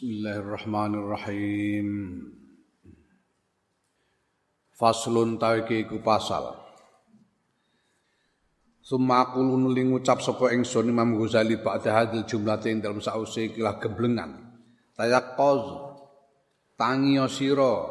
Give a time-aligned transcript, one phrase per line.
[0.00, 1.88] Bismillahirrahmanirrahim.
[4.72, 6.56] Faslun tawiki iku pasal.
[8.80, 13.76] Summa aku nuli ngucap sapa ingsun Imam Ghazali ba'da hadil jumlah ing dalem sause ikilah
[13.76, 14.40] geblengan.
[14.96, 15.68] Tayaqqaz
[16.80, 17.84] tangiyo sira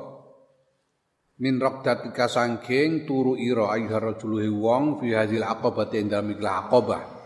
[1.38, 7.19] min raqdatika sangking turu ira ayyuhar rajuluhi wong fi hadil aqabati ing dalem ikilah aqabah.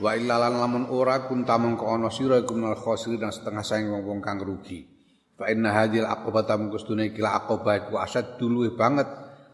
[0.00, 4.24] Wa illa lan lamun ora kunta mengko ana sira iku minal khosirin setengah saing wong-wong
[4.24, 4.88] kang rugi.
[5.36, 9.08] Fa inna hadhil aqabata mungkustune kila aqabah iku asad duluwe banget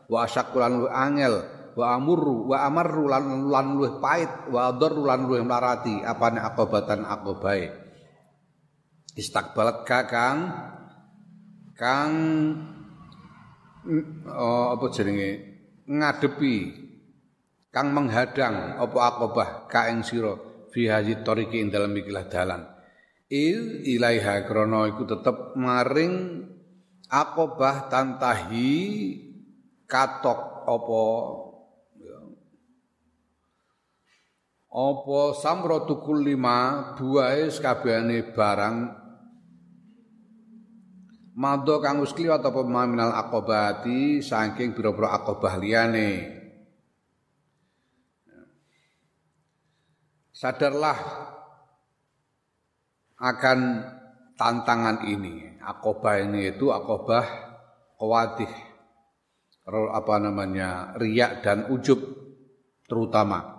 [0.06, 1.34] wa asyaqqu lan luwih angel
[1.75, 7.03] wa amurru wa amarru lan lan luwih pait wa adarru lan luwih mlarati apane aqabatan
[7.03, 7.67] aqabae.
[9.19, 10.39] Istakbalat kakang
[11.75, 12.12] kang
[14.31, 15.31] oh, apa jenenge
[15.87, 16.87] ngadepi
[17.70, 20.45] kang menghadang apa akobah ka ing sira
[20.77, 22.69] fi hadhi tariqi ing dalem ikilah dalan
[23.33, 26.45] il ilaiha krana iku tetep maring
[27.09, 28.77] akobah tantahi
[29.89, 31.05] katok apa
[31.97, 32.20] ya.
[34.69, 38.77] apa samratu lima buahe sakabehane barang
[41.37, 42.65] Mado kang wis kliwat apa
[43.12, 46.37] akobati saking biro-biro akobah liyane
[50.37, 51.01] sadarlah
[53.17, 53.59] akan
[54.37, 55.56] tantangan ini.
[55.65, 57.25] Akobah ini itu akobah
[57.97, 58.53] khawatir.
[59.67, 60.95] Apa namanya?
[61.01, 61.98] riak dan ujub
[62.87, 63.56] terutama.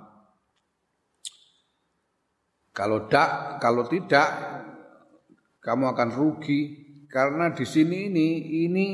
[2.72, 4.30] Kalau tidak, kalau tidak
[5.66, 8.28] kamu akan rugi karena di sini ini
[8.70, 8.88] ini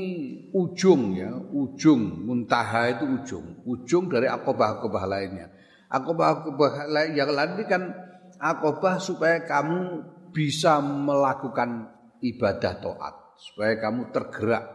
[0.55, 5.51] ujung ya, ujung muntaha itu ujung, ujung dari akobah-akobah lainnya.
[5.93, 7.93] Akobah-akobah yang lain kan
[8.41, 10.01] akobah supaya kamu
[10.33, 11.93] bisa melakukan
[12.25, 13.13] ibadah toat.
[13.37, 14.65] Supaya kamu tergerak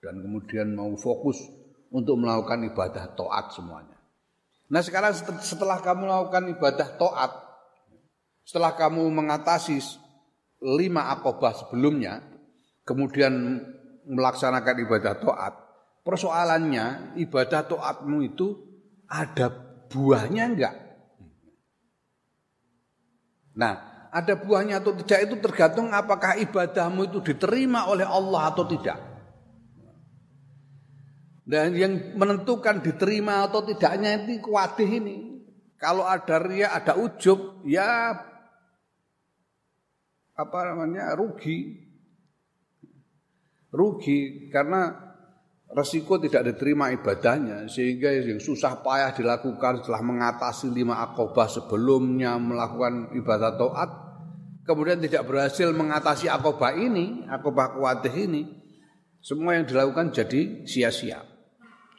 [0.00, 1.36] dan kemudian mau fokus
[1.92, 3.96] untuk melakukan ibadah toat semuanya.
[4.72, 5.12] Nah sekarang
[5.44, 7.32] setelah kamu melakukan ibadah toat,
[8.44, 9.80] setelah kamu mengatasi
[10.64, 12.24] lima akobah sebelumnya,
[12.88, 13.60] kemudian
[14.04, 15.54] melaksanakan ibadah toat,
[16.04, 18.56] persoalannya ibadah toatmu itu
[19.08, 19.63] ada
[19.94, 20.74] buahnya enggak.
[23.54, 23.74] Nah,
[24.10, 28.98] ada buahnya atau tidak itu tergantung apakah ibadahmu itu diterima oleh Allah atau tidak.
[31.46, 35.16] Dan yang menentukan diterima atau tidaknya itu kuatih ini.
[35.78, 38.16] Kalau ada ria, ada ujub, ya
[40.34, 41.84] apa namanya rugi.
[43.74, 45.13] Rugi karena
[45.74, 53.10] resiko tidak diterima ibadahnya sehingga yang susah payah dilakukan setelah mengatasi lima akobah sebelumnya melakukan
[53.18, 53.90] ibadah toat
[54.62, 58.64] kemudian tidak berhasil mengatasi akobah ini akobah kuatih ini
[59.24, 61.24] semua yang dilakukan jadi sia-sia.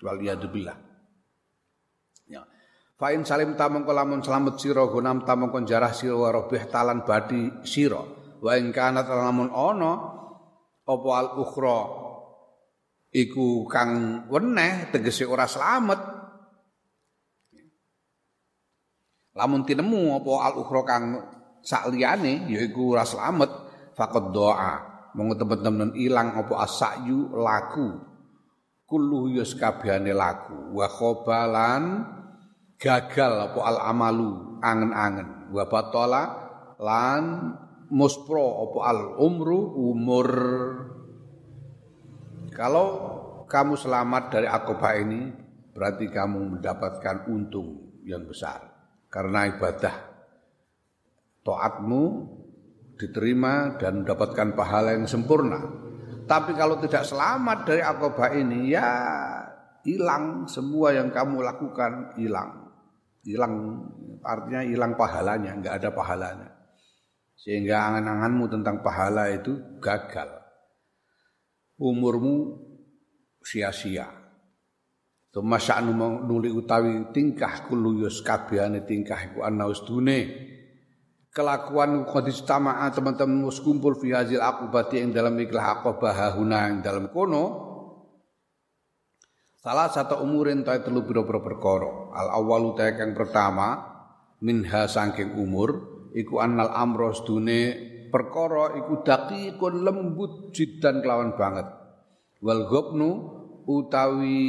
[0.05, 0.77] Waliyadzubillah.
[2.29, 2.45] Ya.
[3.01, 8.53] Fa'in salim tamong kolamun selamat siro gunam tamong konjarah siro warobih talan badi siro wa
[8.69, 9.93] kanat lamun ono
[10.85, 12.04] opo al ukhra
[13.15, 16.01] iku kang weneh tegese ora slamet.
[19.35, 21.03] Lamun tinemu apa al ukhra kang
[21.63, 23.51] sakliyane yaiku ora slamet.
[23.95, 24.73] Faqad doa.
[25.15, 28.03] Monggo temen-temen ilang apa asakyu laku.
[28.83, 30.75] Kullu yus kabehane laku.
[30.75, 32.03] Wa khobalan
[32.75, 35.55] gagal apa al amalu angen-angen.
[35.55, 36.23] Wa batola
[36.83, 37.55] lan
[37.95, 40.27] muspro apa al umru umur
[42.55, 42.87] kalau
[43.51, 45.27] kamu selamat dari akobah ini,
[45.75, 48.63] berarti kamu mendapatkan untung yang besar.
[49.11, 49.95] Karena ibadah
[51.43, 52.03] toatmu
[52.95, 55.59] diterima dan mendapatkan pahala yang sempurna.
[56.25, 58.87] Tapi kalau tidak selamat dari akobah ini, ya
[59.83, 62.71] hilang semua yang kamu lakukan, hilang.
[63.21, 63.83] Hilang
[64.23, 66.49] artinya hilang pahalanya, enggak ada pahalanya.
[67.35, 70.44] Sehingga angan-anganmu tentang pahala itu gagal
[71.79, 72.61] umurmu
[73.43, 74.07] sia-sia.
[75.29, 75.91] Tuma sya'nu
[76.23, 80.19] nuli utawi tingkah kullu yus kabehane tingkah iku ana dune.
[81.35, 87.11] Kelakuan qadis tama'a teman-teman kumpul fi hazil aqobati ing dalam ikhlah aqobah huna ing dalam
[87.11, 87.45] kono.
[89.59, 92.15] Salah satu umurin ta telu pira-pira perkara.
[92.15, 93.83] Al awwalu ta kang pertama
[94.39, 101.67] minha saking umur iku annal amros dune perkara iku daqiqun lembut jidan kelawan banget.
[102.39, 103.09] Wal ghabnu
[103.67, 104.39] utawi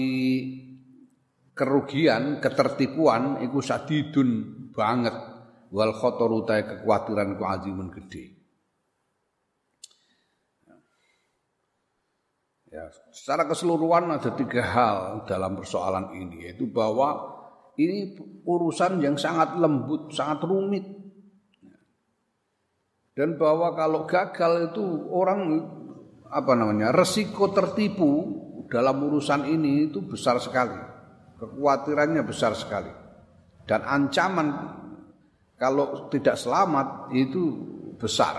[1.51, 4.31] kerugian ketertipuan iku sadidun
[4.71, 5.19] banget.
[5.75, 8.39] Wal khotor utawi kekhawatiran ku azimun gede.
[12.71, 17.35] Ya, secara keseluruhan ada tiga hal dalam persoalan ini, yaitu bahwa
[17.81, 18.15] ini
[18.47, 20.96] urusan yang sangat lembut, sangat rumit.
[23.17, 25.65] Dan bahwa kalau gagal itu orang
[26.29, 28.13] apa namanya resiko tertipu
[28.69, 30.77] dalam urusan ini itu besar sekali,
[31.41, 32.93] kekhawatirannya besar sekali,
[33.65, 34.53] dan ancaman
[35.57, 37.57] kalau tidak selamat itu
[37.97, 38.37] besar.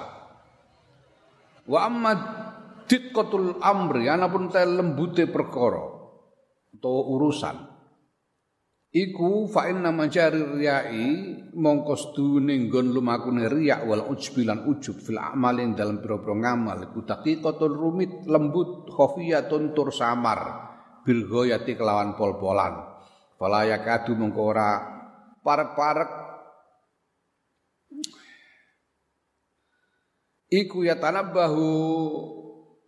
[1.65, 2.13] Wa amma
[2.85, 5.83] ditqatul amri anapun te lembute perkara
[6.77, 7.66] atau urusan
[8.97, 11.05] iku fa inna majari riyai
[11.53, 16.89] mongko stune nggon lumakune riya wal ujbilan ujub fil amal ing dalam pira-pira ngamal.
[16.89, 20.39] Iku taqiqatul rumit lembut khafiyatun tur samar
[21.05, 22.73] bil ghayati kelawan pol-polan.
[23.37, 24.69] Fala yakadu mongko ora
[25.45, 26.11] parek-parek.
[30.47, 31.69] Iku ya bahu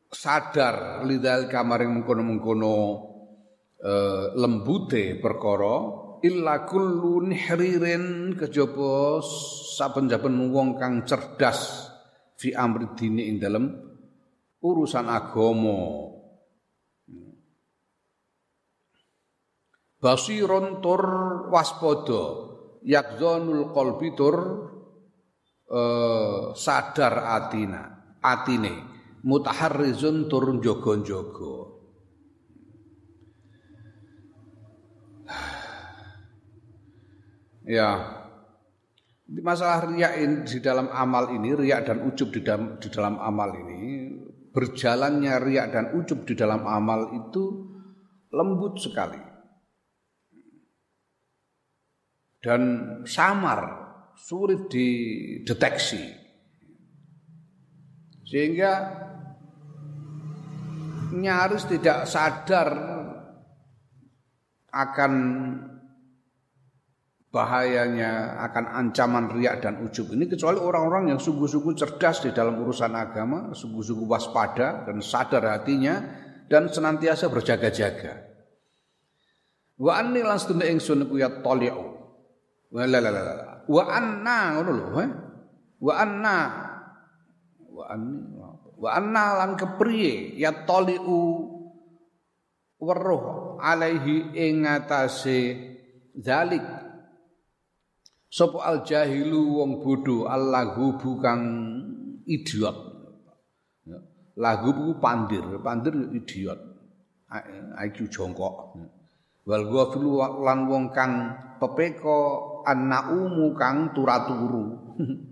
[0.10, 2.78] sadar lidal kamaring mengkono-mengkono
[3.80, 3.94] e,
[4.36, 5.76] lembute perkara
[6.20, 9.24] illa kullu nihririn kejaba
[9.80, 11.92] saben-saben wong kang cerdas
[12.36, 13.66] fi amri dini ing dalem
[14.60, 16.12] urusan agama
[20.04, 21.04] basiron tur
[21.48, 22.24] waspada
[22.84, 24.36] yakzanul qalbi tur
[25.68, 25.82] e,
[26.56, 27.82] sadar atina
[28.20, 31.79] atine mutaharrizun turun jogo-jogo.
[37.70, 38.02] Ya,
[39.30, 40.18] masalah riak
[40.50, 44.10] di dalam amal ini, riak dan ujub di dalam, di dalam amal ini,
[44.50, 47.70] berjalannya riak dan ujub di dalam amal itu
[48.34, 49.22] lembut sekali.
[52.42, 52.62] Dan
[53.06, 53.62] samar,
[54.18, 56.10] sulit dideteksi.
[58.26, 58.74] Sehingga
[61.14, 62.70] nyaris tidak sadar
[64.74, 65.14] akan
[67.30, 72.94] bahayanya, akan ancaman riak dan ujub ini kecuali orang-orang yang sungguh-sungguh cerdas di dalam urusan
[72.98, 76.02] agama, sungguh-sungguh waspada dan sadar hatinya
[76.50, 78.26] dan senantiasa berjaga-jaga.
[79.80, 81.86] Wa anni lan ingsun ku ya tali'u.
[82.74, 83.24] Wa la la la.
[83.70, 84.88] Wa anna ngono lho,
[85.80, 86.38] Wa anna
[87.72, 88.40] wa anni
[88.80, 91.52] wa anna lan kepriye ya taliu
[92.80, 95.40] weruh alaihi ing atase
[96.16, 96.64] zalik
[98.30, 101.40] sapa al jahilu wong bodho allahu bukan
[102.30, 102.78] idiot.
[103.90, 103.98] Ya.
[104.38, 106.62] lagu buku pandir pandir idiot.
[107.78, 108.74] IQ jongkok.
[109.46, 111.14] Wal ghafilu lan wong kang
[111.58, 114.66] pepeko annaumu kang turaturu.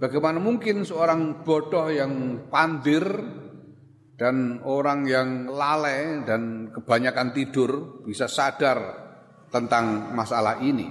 [0.00, 3.04] Bagaimana mungkin seorang bodoh yang pandir
[4.16, 9.09] dan orang yang lalai dan kebanyakan tidur bisa sadar
[9.50, 10.88] tentang masalah ini.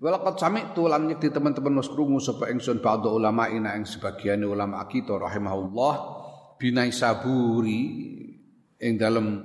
[0.00, 4.80] Walaqad sami'tu lan di teman-teman wis krungu sapa ingsun ba'da ulama ina ing sebagian ulama
[4.88, 5.94] kita rahimahullah
[6.56, 7.80] binai saburi
[8.80, 9.44] ing dalam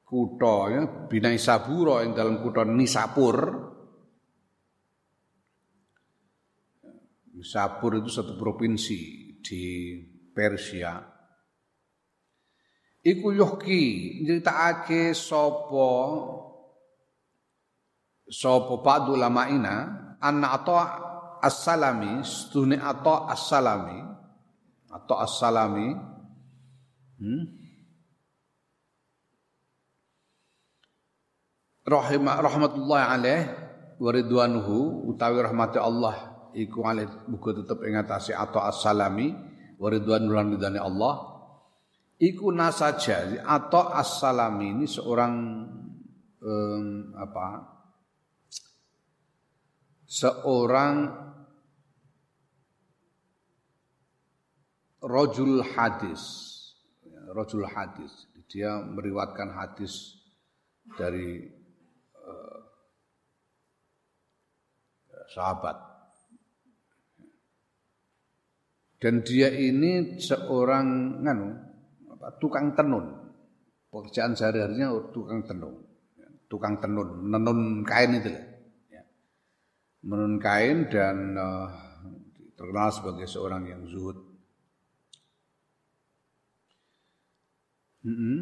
[0.00, 3.36] kutha ya binai sabura ing dalam kutha Nisapur
[7.36, 8.98] Sapur itu satu provinsi
[9.44, 9.62] di
[10.32, 10.96] Persia.
[13.04, 13.82] Iku yuhki
[14.24, 15.92] nyeritakake sapa
[18.26, 19.74] sapa ba'du ina
[20.18, 20.76] anna atau
[21.42, 24.02] as-salami stune atau as-salami
[24.90, 25.94] atau as-salami
[27.22, 27.42] hmm?
[31.86, 33.42] rahimah rahmatullah alaih
[33.96, 34.10] wa
[35.06, 39.30] utawi rahmati Allah iku alih muga tetep ing atase atau as-salami
[40.82, 41.14] Allah
[42.18, 45.32] iku nasaja atau as-salami ini seorang
[46.40, 47.75] um, apa
[50.06, 51.10] seorang
[55.02, 56.22] rojul hadis
[57.34, 60.22] rojul hadis dia meriwatkan hadis
[60.94, 61.50] dari
[62.22, 62.58] uh,
[65.34, 65.96] sahabat
[68.96, 71.48] Dan dia ini seorang nganu
[72.16, 73.28] apa, tukang tenun.
[73.92, 75.84] Pekerjaan sehari-harinya tukang tenun.
[76.48, 78.45] Tukang tenun, menenun kain itu lah.
[80.06, 81.66] Menenun kain dan uh,
[82.54, 84.14] terkenal sebagai seorang yang zuhud.
[88.06, 88.40] Mm -hmm.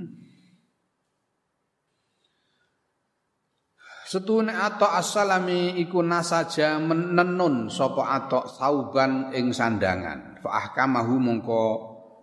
[4.05, 10.45] Setune atau asalami iku nasaja menenun sapa atok sauban ing sandangan.
[10.45, 11.65] Fa ahkamahu mongko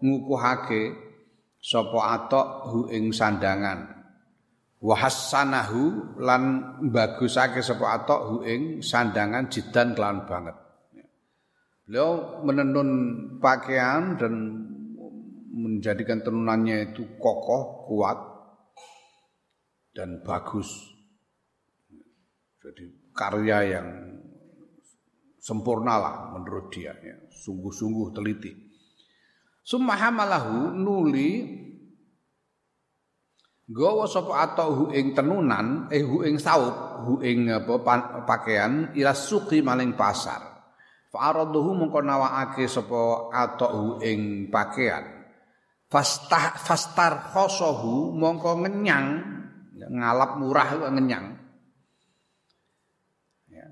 [0.06, 0.94] ngukuhake
[1.58, 4.01] sapa atok hu ing sandangan
[4.82, 6.42] wahassanahu lan
[6.90, 10.58] bagusake sapa atok hu ing sandangan jidan kelan banget.
[11.86, 12.90] Beliau menenun
[13.38, 14.34] pakaian dan
[15.52, 18.20] menjadikan tenunannya itu kokoh kuat
[19.94, 20.72] dan bagus.
[22.62, 23.88] Jadi karya yang
[25.42, 27.18] sempurna lah menurut dia ya.
[27.44, 28.54] sungguh-sungguh teliti.
[29.62, 31.61] Summa hamalahu nuli
[33.72, 37.80] Gawa sapa atau hu ing tenunan, eh hu ing saup, hu ing apa
[38.28, 40.44] pakaian ila suqi maling pasar.
[41.08, 45.24] Fa araduhu mongko nawakake sapa atau ing pakaian.
[45.88, 49.08] Fastah fastar khosohu mongko ngenyang,
[49.88, 51.26] ngalap murah ngenyang.
[53.48, 53.68] Ya.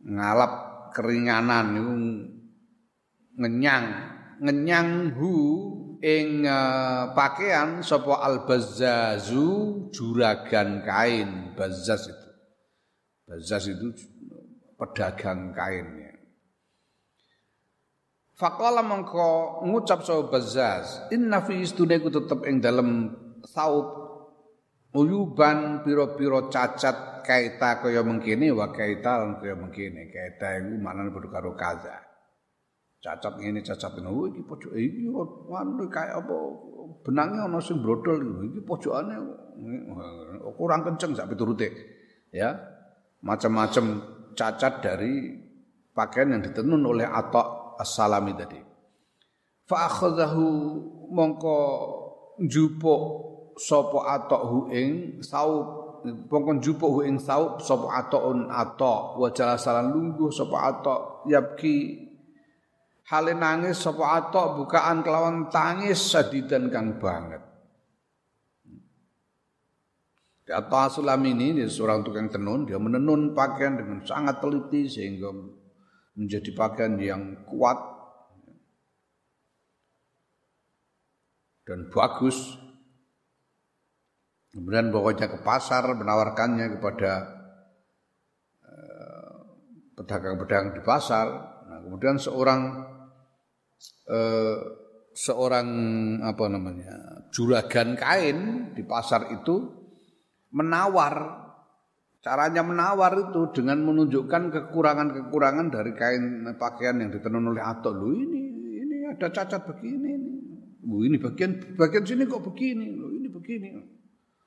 [0.00, 0.52] Ngalap
[0.92, 1.72] keringanan
[3.40, 3.84] ngenyang,
[4.44, 5.32] ngenyang hu
[6.02, 11.54] ing uh, pakaian sapa al bazzazu juragan kain.
[11.54, 12.28] Bazzaz itu.
[13.30, 13.88] Bazzaz itu
[14.74, 16.12] pedagang kain ya.
[18.34, 23.14] Faqala mengko ngucap sapa bazzaz inna fi istune tetep ing dalem
[23.46, 24.02] saub
[24.92, 31.28] uyuban piro-piro cacat kaita kaya mengkini wa kaita lan kaya mengkini kaita iku maknane padha
[31.32, 32.11] karo kaza
[33.02, 35.10] cacat ini cacat ini oh iki pojok iki
[35.50, 36.36] anu kayak apa?
[37.02, 39.18] Benangnya ana sing brodol iki pojokane
[40.54, 41.68] kurang kenceng sak piturute
[42.30, 42.54] ya.
[43.22, 44.02] Macam-macam
[44.34, 45.30] cacat dari
[45.94, 48.58] pakaian yang ditenun oleh Atta As-Salami tadi.
[49.66, 50.46] Fa akhadhahu
[51.10, 51.58] mongko
[52.42, 53.02] njupuk
[53.58, 54.38] sapa Atta
[54.74, 55.66] ing saub
[56.02, 59.18] mongko njupuk hu ing saub sapa Ataun Atta.
[59.18, 60.94] Wa jalasalan lungguh sapa Atta
[61.30, 62.10] yabki
[63.12, 67.44] Hale nangis sapa atok bukaan kelawan tangis sadidan kang banget.
[70.48, 75.28] Kata Sulam ini dia seorang tukang tenun, dia menenun pakaian dengan sangat teliti sehingga
[76.16, 77.76] menjadi pakaian yang kuat
[81.68, 82.56] dan bagus.
[84.56, 87.12] Kemudian pokoknya ke pasar menawarkannya kepada
[88.64, 89.36] eh,
[90.00, 91.26] pedagang-pedagang di pasar.
[91.68, 92.91] Nah, kemudian seorang
[94.08, 94.58] eh,
[95.12, 95.68] seorang
[96.24, 98.38] apa namanya juragan kain
[98.72, 99.82] di pasar itu
[100.52, 101.40] menawar.
[102.22, 107.98] Caranya menawar itu dengan menunjukkan kekurangan-kekurangan dari kain pakaian yang ditenun oleh Atok.
[107.98, 108.42] Lu ini
[108.78, 110.32] ini ada cacat begini ini.
[110.82, 112.94] Bu ini bagian bagian sini kok begini?
[112.94, 113.74] Lu ini begini.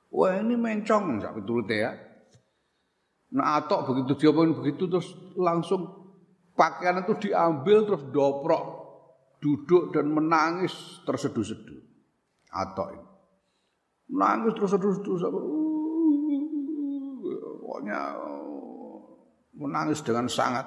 [0.08, 1.92] Wah ini mencong sak piturute ya.
[3.36, 5.84] Nah Atok begitu diomongin begitu terus langsung
[6.56, 8.85] pakaian itu diambil terus doprok
[9.46, 10.74] duduk dan menangis
[11.06, 11.78] terseduh-seduh.
[12.50, 13.06] Atau ini.
[14.10, 15.42] Menangis terseduh-seduh sampai
[17.62, 18.00] pokoknya
[19.54, 20.66] menangis dengan sangat.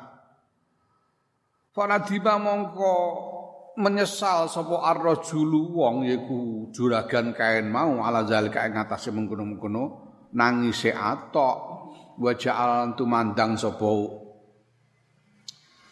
[1.76, 2.96] Fanadima mongko
[3.80, 9.84] menyesal sapa arrajulu wong yaiku juragan kain mau ala zalika ing atase mengkono-mengkono
[10.36, 11.58] nangise atok
[12.20, 13.88] wa ja'al tumandang sapa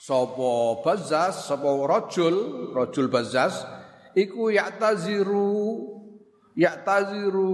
[0.07, 2.35] sapa bazas sapa rajul
[2.71, 3.67] rajul bazas
[4.15, 5.83] iku yaktaziru
[6.55, 7.51] yaktaziru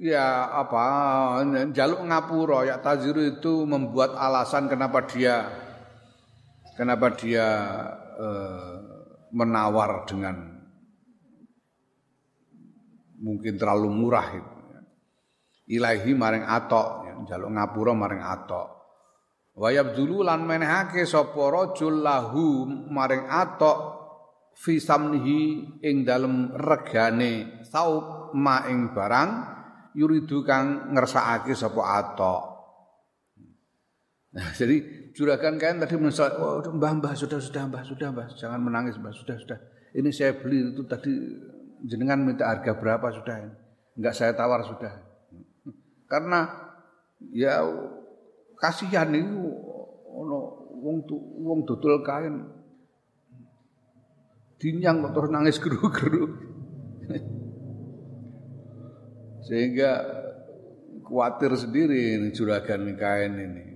[0.00, 0.84] ya apa
[1.76, 5.44] jaluk ngapura yaktaziru itu membuat alasan kenapa dia
[6.72, 7.46] kenapa dia
[8.16, 8.74] eh,
[9.36, 10.56] menawar dengan
[13.18, 14.54] mungkin terlalu murah itu.
[15.68, 18.77] Ilahi maring atok ya, jaluk ngapura maring atok
[19.58, 22.62] Wayab dulu lan menehake sapa rajul lahu
[22.94, 23.78] maring atok
[24.54, 29.30] fi samnihi ing dalem regane saub ma ing barang
[29.98, 32.42] yuridu kang ngersakake sapa atok.
[34.38, 38.62] Nah, jadi juragan kain tadi menyesal, oh, mbah mbah sudah sudah mbah sudah mbah jangan
[38.62, 39.58] menangis mbah sudah sudah.
[39.90, 41.10] Ini saya beli itu tadi
[41.82, 43.36] jenengan minta harga berapa sudah
[43.98, 44.94] Enggak saya tawar sudah.
[46.06, 46.46] Karena
[47.34, 47.66] ya
[48.58, 49.38] kasihan itu
[50.10, 50.38] ono
[50.78, 50.98] wong
[51.42, 52.46] wong dodol kain
[54.58, 56.24] dinyang kok terus nangis geru-geru.
[59.46, 60.02] Sehingga
[61.06, 63.66] khawatir sendiri ini juragan kain ini.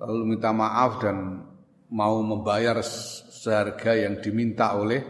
[0.00, 1.46] Lalu minta maaf dan
[1.92, 5.04] mau membayar seharga yang diminta oleh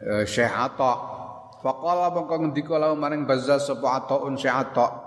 [0.00, 0.94] uh, Syekh Atta.
[1.60, 5.05] Faqala mongko ngendika lalu maring bazaz sapa Ataun Syekh Atta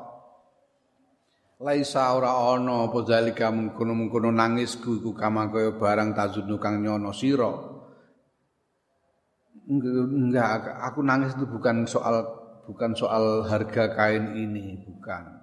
[1.60, 7.52] laisa ora ana apa zalika mengkono-mengkono nangisku iku kama kaya barang tazunu kang nyono sira.
[9.70, 12.26] Enggak aku nangis itu bukan soal
[12.64, 15.36] bukan soal harga kain ini bukan.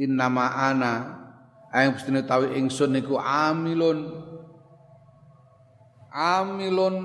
[0.00, 0.92] Innama ana
[1.70, 4.10] ayang mestine tawi ingsun niku amilun
[6.10, 6.96] amilun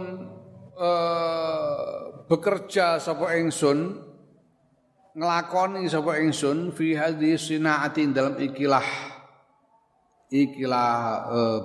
[0.79, 4.08] uh, bekerja sapa ingsun
[5.19, 8.87] nglakoni sapa ingsun fi hadhi sinaati dalam ikilah
[10.31, 10.91] ikilah
[11.27, 11.61] uh,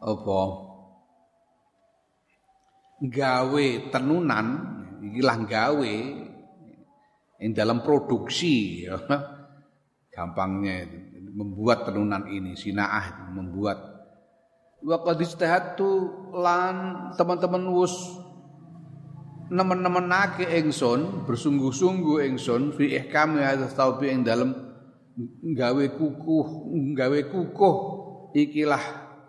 [0.00, 0.40] apa
[3.04, 4.46] gawe tenunan
[5.04, 5.96] ikilah gawe
[7.44, 8.96] yang dalam produksi ya.
[10.08, 10.96] gampangnya itu
[11.36, 13.76] membuat tenunan ini sinaah membuat
[14.80, 15.20] wa qad
[16.32, 16.76] lan
[17.18, 18.23] teman-teman wus
[19.50, 24.52] nemen-nemenake ingsun bersungguh-sungguh ingsun fi ihkami hadza taubi ing dalem
[25.54, 26.46] gawe kukuh
[26.96, 27.76] gawe kukuh
[28.34, 28.84] ikilah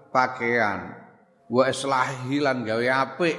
[0.09, 0.95] pakaian.
[1.45, 3.37] Wa islahi lan gawe apik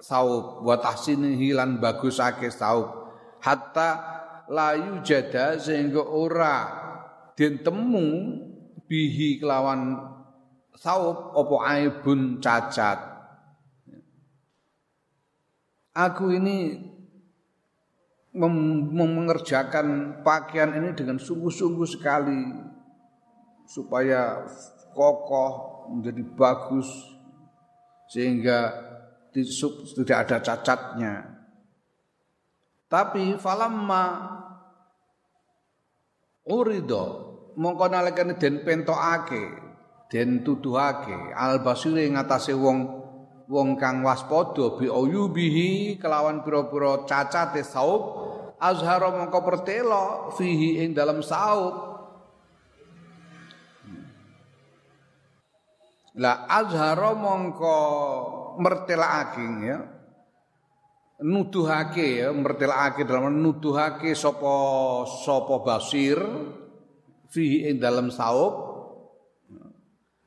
[0.00, 2.90] saub wa tahsinihi lan bagusake saub
[3.44, 3.90] hatta
[4.48, 6.56] layu jada sehingga ora
[7.36, 8.08] den temu
[8.88, 10.00] bihi kelawan
[10.80, 13.11] saub opo aibun cacat
[15.92, 16.80] aku ini
[18.32, 18.54] mem
[18.96, 22.40] mengerjakan pakaian ini dengan sungguh-sungguh sekali
[23.68, 24.40] supaya
[24.96, 25.52] kokoh
[25.92, 26.88] menjadi bagus
[28.08, 28.72] sehingga
[29.32, 31.14] tidak ada cacatnya.
[32.88, 34.04] Tapi falamma
[36.44, 37.04] urido
[37.56, 39.44] mongko nalekane den pentokake,
[40.12, 43.01] den tuduhake al basire ngatasé wong
[43.52, 48.16] wong kang waspada bi ayubihi kelawan pira-pira cacate saub
[48.56, 51.92] azhara mongko pertelo fihi ing dalam saub.
[56.16, 57.76] La azhara mongko
[58.60, 59.78] mertelakake ya
[61.24, 64.56] nuduhake ya mertelake dalam nuduhake sapa
[65.24, 66.20] sapa basir
[67.32, 68.71] fi ing dalam saub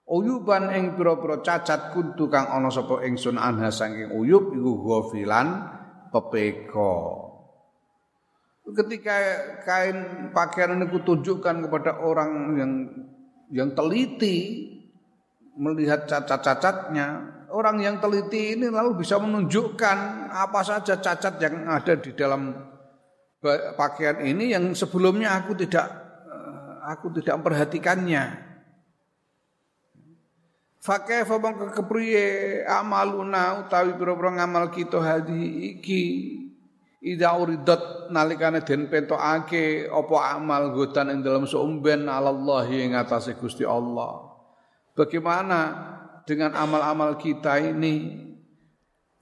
[0.06, 5.66] uyuban ing pira-pira cacat kuntu kang ana sapa ingsun anha saking uyub iku ghafilan
[6.14, 6.94] pepeko
[8.66, 9.16] ketika
[9.62, 12.72] kain pakaian ini kutunjukkan kepada orang yang
[13.54, 14.68] yang teliti
[15.56, 19.98] melihat cacat-cacatnya orang yang teliti ini lalu bisa menunjukkan
[20.34, 22.52] apa saja cacat yang ada di dalam
[23.78, 25.86] pakaian ini yang sebelumnya aku tidak
[26.26, 28.24] eh, aku tidak memperhatikannya.
[30.86, 36.02] Fakih mongko kepriye amaluna utawi pira-pira ngamal kita hadi iki
[37.02, 43.66] ida uridat nalikane den pentokake apa amal godan ing dalam seumben Allah ing atase Gusti
[43.66, 44.30] Allah.
[44.94, 45.60] Bagaimana
[46.30, 48.22] dengan amal-amal kita ini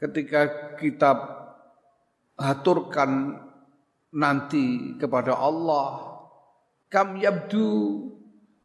[0.04, 1.15] ketika kita
[2.36, 3.39] haturkan
[4.12, 6.19] nanti kepada Allah
[6.91, 8.12] kam yabdu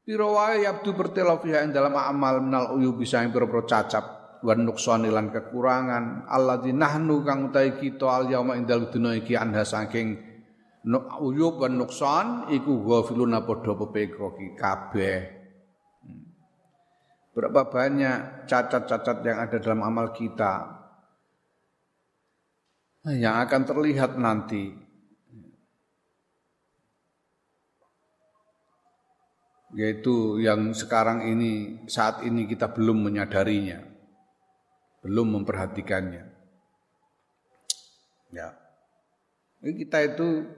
[0.08, 5.28] pirawa yabdu bertelafiha yang dalam amal minal uyu bisa yang pira cacap wan nuksan lan
[5.28, 6.24] kekurangan.
[6.64, 10.16] Di nahnu kang utai kita al yauma indal dunya iki anha saking
[11.20, 15.18] uyub wan nuksan iku ghafiluna padha pepeko ki kabeh.
[17.36, 20.80] Berapa banyak cacat-cacat yang ada dalam amal kita
[23.12, 24.87] yang akan terlihat nanti.
[29.78, 33.78] Yaitu yang sekarang ini, saat ini kita belum menyadarinya,
[35.06, 36.26] belum memperhatikannya.
[38.34, 38.58] Ya,
[39.62, 40.50] kita itu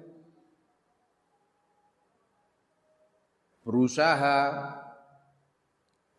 [3.61, 4.39] berusaha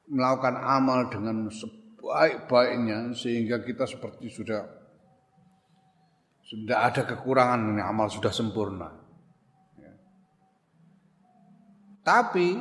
[0.06, 4.62] melakukan amal dengan sebaik-baiknya sehingga kita seperti sudah
[6.46, 9.01] sudah ada kekurangan amal sudah sempurna.
[12.02, 12.58] Tapi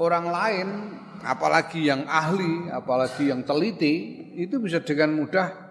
[0.00, 0.68] orang lain,
[1.20, 5.70] apalagi yang ahli, apalagi yang teliti, itu bisa dengan mudah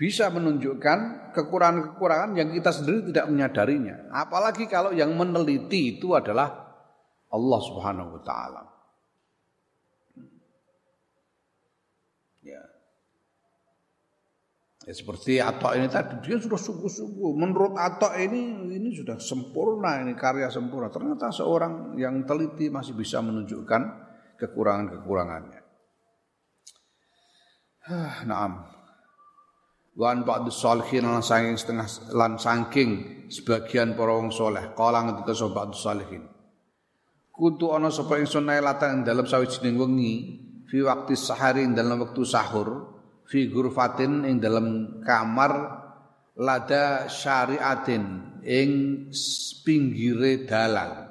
[0.00, 4.08] bisa menunjukkan kekurangan-kekurangan yang kita sendiri tidak menyadarinya.
[4.16, 6.72] Apalagi kalau yang meneliti itu adalah
[7.28, 8.62] Allah Subhanahu wa taala.
[14.90, 17.38] Ya seperti Atok ini tadi dia sudah sungguh-sungguh.
[17.38, 20.90] Menurut Atok ini ini sudah sempurna ini karya sempurna.
[20.90, 23.82] Ternyata seorang yang teliti masih bisa menunjukkan
[24.34, 25.62] kekurangan-kekurangannya.
[28.26, 28.66] Naam.
[29.94, 32.90] Wan ba'du salihin lan saking setengah lan saking
[33.30, 36.26] sebagian para wong saleh kala ngendika sapa ba'du salihin.
[37.30, 40.14] Kutu ana sapa ingsun nailatan dalam sawijining wengi
[40.66, 42.99] fi waktu sahari dalam waktu sahur
[43.30, 45.52] fi ghurfatin ing dalam kamar
[46.34, 48.70] lada syariatin ing
[49.62, 51.06] pinggire dalan.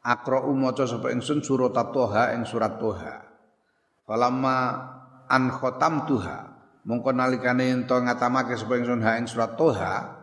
[0.00, 3.20] Akra maca sapa ingsun surat toha ing surat toha.
[4.08, 4.56] Falamma
[5.28, 5.52] an
[6.08, 6.38] tuha
[6.88, 10.20] mongko nalikane ento ngatamake sapa ingsun ha ing surat toha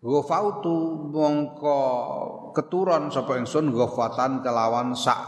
[0.00, 1.78] Ghafautu mongko
[2.56, 5.20] keturon sapa ingsun ghafatan kelawan sak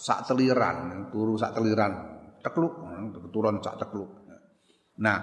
[0.00, 1.92] sak teliran, turu sak teliran,
[2.40, 2.80] tekluk,
[3.12, 4.25] keturon sak tekluk.
[4.96, 5.18] Nah,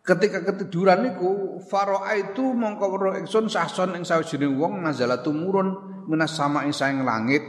[0.00, 6.34] ketika ketiduran niku faroa itu mongko weruh ingsun sahson ing sawijining wong nazala tumurun minas
[6.34, 7.44] sama ing saing langit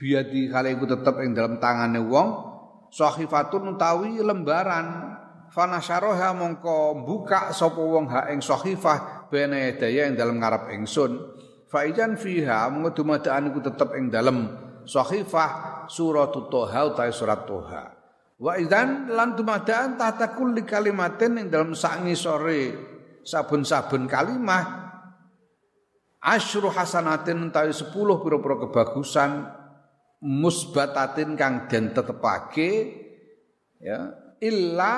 [0.00, 2.28] biadi kali iku tetep ing dalam tangane wong
[2.90, 5.16] sahifatun utawi lembaran.
[5.54, 11.14] Fanasyaroha mongko buka sapa wong ha ing sahifah bene daya ing dalam ngarep ingsun.
[11.70, 14.50] Faijan fiha mongko dumadaan iku tetep ing dalam
[14.82, 17.93] sahifah surat toha utawi surat toha
[18.44, 22.76] Wa idzan lan dumadaan tahta kulli kalimatin ing dalam sangi sore
[23.24, 24.84] saben-saben kalimah.
[26.20, 27.88] Asyru hasanatin utawi 10
[28.20, 29.48] pira-pira kebagusan
[30.20, 32.70] musbatatin kang den tetepake
[33.80, 34.92] ya illa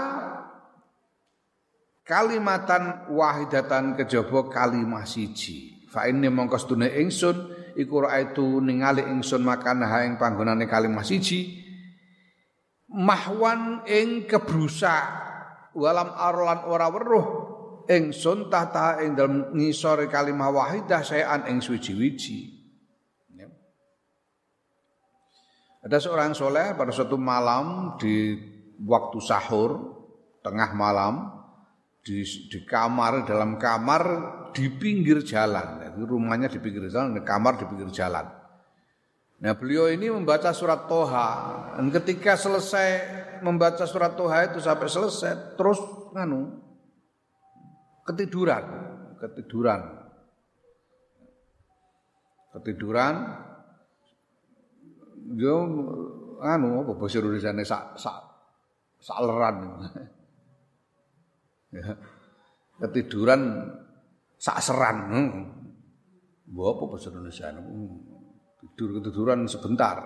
[2.02, 5.87] kalimatan wahidatan kejaba kalimah siji.
[5.87, 11.65] Fa inni mongko sedune ingsun iku raaitu ningali ingsun makan ha ing panggonane kalimah siji
[12.96, 15.04] mahwan ing kebrusak
[15.76, 17.26] walam arlan ora weruh
[17.87, 22.56] ingsun tahta ing dalem ngisore kalimah wahidah sayan ing suci-wiji
[23.37, 23.46] ya.
[25.85, 28.35] Ada seorang soleh pada suatu malam di
[28.82, 29.70] waktu sahur
[30.40, 31.37] tengah malam
[32.02, 34.02] di, di kamar dalam kamar
[34.50, 35.85] di pinggir jalan.
[35.85, 38.45] Jadi rumahnya di pinggir jalan, di kamar di pinggir jalan.
[39.37, 41.29] Nah beliau ini membaca surat Toha
[41.77, 42.88] dan ketika selesai
[43.44, 45.77] membaca surat Toha itu sampai selesai terus
[46.16, 46.57] nganu
[48.09, 48.64] ketiduran,
[49.20, 49.81] ketiduran.
[52.57, 53.14] Ketiduran
[55.37, 55.55] yo
[56.40, 58.18] anu apa bahasa Indonesia sak sak
[59.05, 59.57] saleran.
[61.77, 61.92] ya.
[62.88, 63.68] Ketiduran
[64.40, 64.96] sak seran.
[65.12, 65.44] Hmm.
[66.57, 67.53] apa bahasa Indonesia?
[67.53, 68.15] Hmm
[68.76, 70.04] tidur ketiduran sebentar.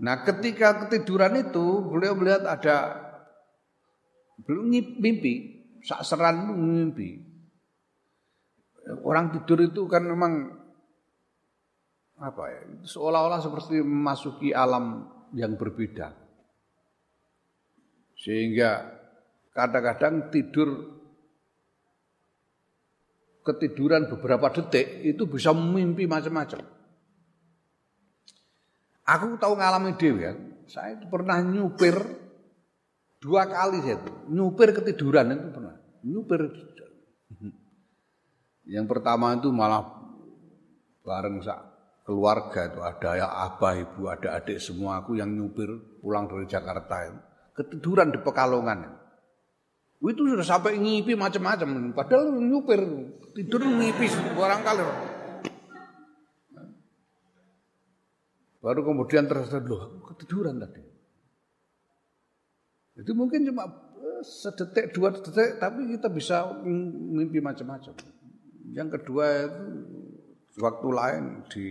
[0.00, 2.96] Nah, ketika ketiduran itu beliau melihat ada
[4.40, 7.20] belum mimpi, sakseran mimpi.
[9.04, 10.48] Orang tidur itu kan memang
[12.16, 12.60] apa ya?
[12.88, 16.16] Seolah-olah seperti memasuki alam yang berbeda.
[18.16, 18.96] Sehingga
[19.52, 20.91] kadang-kadang tidur
[23.42, 26.62] ketiduran beberapa detik itu bisa mimpi macam-macam.
[29.02, 30.32] Aku tahu ngalami dewi ya.
[30.70, 31.98] Saya itu pernah nyupir
[33.18, 34.12] dua kali saya itu.
[34.30, 35.74] Nyupir ketiduran itu pernah.
[36.06, 36.40] Nyupir.
[38.74, 39.90] Yang pertama itu malah
[41.02, 41.58] bareng sak
[42.06, 47.10] keluarga itu ada ya abah ibu ada adik semua aku yang nyupir pulang dari Jakarta
[47.10, 47.20] itu.
[47.58, 48.78] Ketiduran di Pekalongan.
[48.86, 49.01] Itu
[50.02, 51.94] sudah sampai ngipi macam-macam.
[51.94, 52.82] Padahal nyupir
[53.38, 54.82] tidur ngipi barang kali.
[58.62, 60.82] Baru kemudian tersadar loh, ketiduran tadi.
[62.94, 67.90] Itu mungkin cuma eh, sedetik dua detik, tapi kita bisa mimpi macam-macam.
[68.70, 69.66] Yang kedua itu
[70.62, 71.66] waktu lain di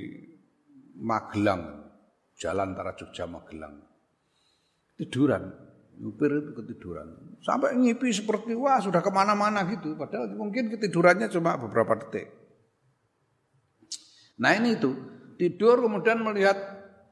[0.99, 1.87] Magelang,
[2.35, 3.87] jalan antara Jogja Magelang.
[4.99, 5.47] Tiduran,
[6.01, 7.37] Nyupir itu ketiduran.
[7.45, 9.93] Sampai ngipi seperti wah sudah ke mana-mana gitu.
[9.93, 12.33] Padahal mungkin ketidurannya cuma beberapa detik.
[14.41, 14.91] Nah ini itu.
[15.37, 16.57] Tidur kemudian melihat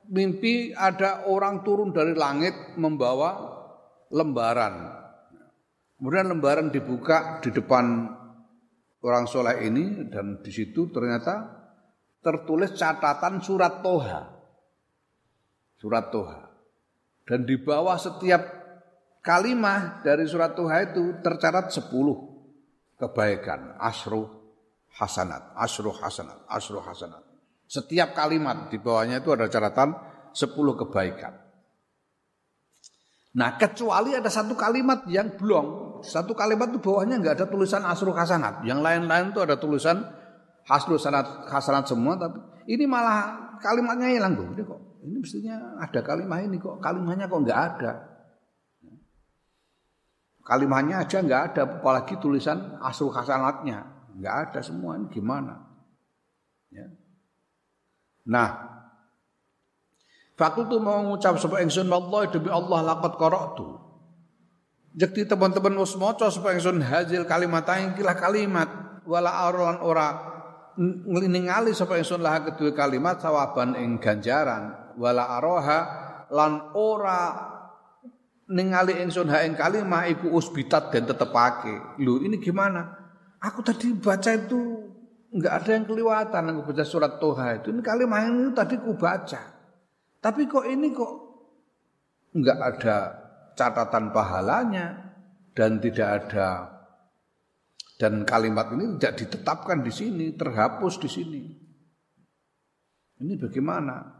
[0.09, 3.37] mimpi ada orang turun dari langit membawa
[4.09, 4.97] lembaran.
[6.01, 8.09] Kemudian lembaran dibuka di depan
[9.05, 11.45] orang soleh ini dan di situ ternyata
[12.25, 14.21] tertulis catatan surat Toha.
[15.77, 16.49] Surat Toha.
[17.29, 18.58] Dan di bawah setiap
[19.29, 22.17] kalimah dari surat Tuhan itu tercatat sepuluh
[22.97, 24.25] kebaikan, asru
[24.97, 27.21] hasanat, asru hasanat, asru hasanat.
[27.69, 29.93] Setiap kalimat di bawahnya itu ada catatan
[30.33, 31.37] sepuluh kebaikan.
[33.37, 38.09] Nah kecuali ada satu kalimat yang belum, satu kalimat itu bawahnya nggak ada tulisan asru
[38.09, 38.65] hasanat.
[38.65, 40.01] Yang lain-lain itu ada tulisan
[40.65, 46.57] asru hasanat, hasanat semua, tapi ini malah kalimatnya hilang kok ini mestinya ada kalimat ini
[46.57, 48.08] kok kalimatnya kok nggak ada.
[50.49, 53.85] Kalimatnya aja nggak ada, apalagi tulisan asal hasanatnya
[54.17, 54.97] nggak ada semua.
[54.97, 55.61] Ini gimana?
[56.73, 56.89] Ya.
[58.25, 58.49] Nah,
[60.33, 63.75] Fakultu mau ngucap sebab ingsun Allah demi Allah laqad qara'tu.
[64.95, 68.69] Jadi teman-teman wis maca supaya ingsun hasil kalimat kilah kalimat
[69.05, 70.07] wala auran ora
[70.79, 75.79] ningali sapa ingsun lah kedua kalimat sawaban ing ganjaran wala aroha
[76.31, 77.21] lan ora
[78.49, 82.01] ningali ingsun ha ing kalimah iku usbitat dan tetepake.
[82.01, 82.97] Lho ini gimana?
[83.39, 84.89] Aku tadi baca itu
[85.29, 87.69] enggak ada yang kelewatan aku baca surat Toha itu.
[87.71, 89.41] Ini kalimat ini tadi ku baca.
[90.19, 91.13] Tapi kok ini kok
[92.35, 92.97] enggak ada
[93.55, 95.15] catatan pahalanya
[95.55, 96.79] dan tidak ada
[97.99, 101.43] dan kalimat ini tidak ditetapkan di sini, terhapus di sini.
[103.19, 104.18] Ini bagaimana?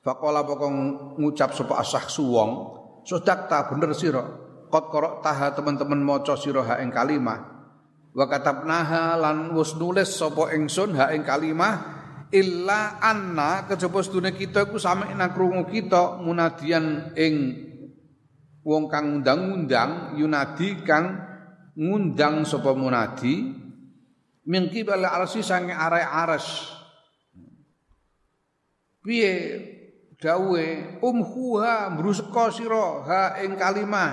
[0.00, 0.76] Fakola pokong
[1.20, 2.50] ngucap sapa asah suwong,
[3.04, 4.24] sodakta bener sira.
[4.72, 7.36] Kot korok taha teman-teman moco sira ha ing kalimah.
[8.16, 14.70] Wa katabnaha lan wis nulis sapa ingsun ha ing kalimah illa anna kejaba sedune kita
[14.70, 17.34] iku sami nang krungu kita munadian ing
[18.62, 21.18] wong kang undang-undang yunadi kang
[21.74, 23.50] ngundang sapa munadi
[24.46, 26.70] mingki bala arsi sange arai aras
[29.02, 29.34] piye
[30.20, 30.66] dawe
[31.00, 34.12] umhuha bruseka sira ha ing kalimah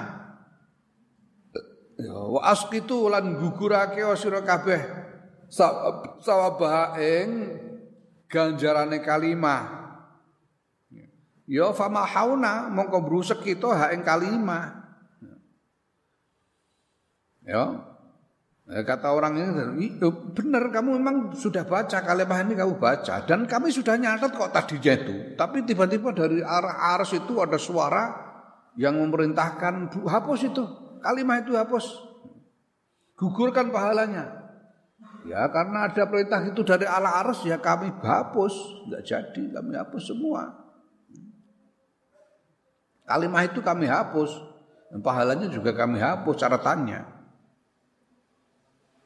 [1.99, 5.07] ya wa asqitu lan gugurake sira kabeh
[6.23, 7.29] sawabah ing
[8.27, 9.87] ganjarane kalimah.
[11.47, 14.83] Ya fama hauna mongko brusek kita hak ing kalimah.
[17.47, 17.63] Ya.
[18.67, 19.95] Eh, kata orang ini
[20.35, 24.91] benar kamu memang sudah baca kalimah ini kamu baca dan kami sudah nyatat kok tadinya
[24.91, 25.39] itu.
[25.39, 28.11] Tapi tiba-tiba dari arah aras itu ada suara
[28.75, 30.67] yang memerintahkan hapus itu.
[30.99, 31.85] Kalimah itu hapus.
[33.15, 34.51] Gugurkan pahalanya.
[35.23, 40.03] Ya karena ada perintah itu dari ala arus ya kami hapus, nggak jadi kami hapus
[40.11, 40.43] semua.
[43.07, 44.43] Kalimah itu kami hapus,
[44.91, 47.16] dan pahalanya juga kami hapus catatannya.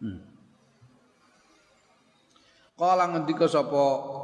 [0.01, 0.19] Hmm.
[2.73, 3.81] Kala ngendika sapa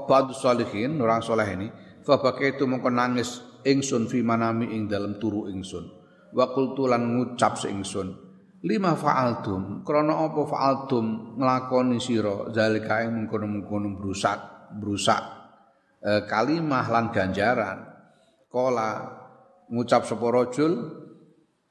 [0.10, 1.68] ba'du salihin orang soleh ini,
[2.02, 5.86] fa itu mongko nangis ingsun fi manami ing dalam turu ingsun.
[6.34, 8.28] Wa qultu lan ngucap ingsun
[8.66, 15.22] lima fa'altum krana apa fa'altum nglakoni sira zalika ing mengkono-mengkono brusak brusak
[16.02, 17.86] e, kalimah lan ganjaran
[18.50, 18.90] kala
[19.70, 20.74] ngucap sapa rajul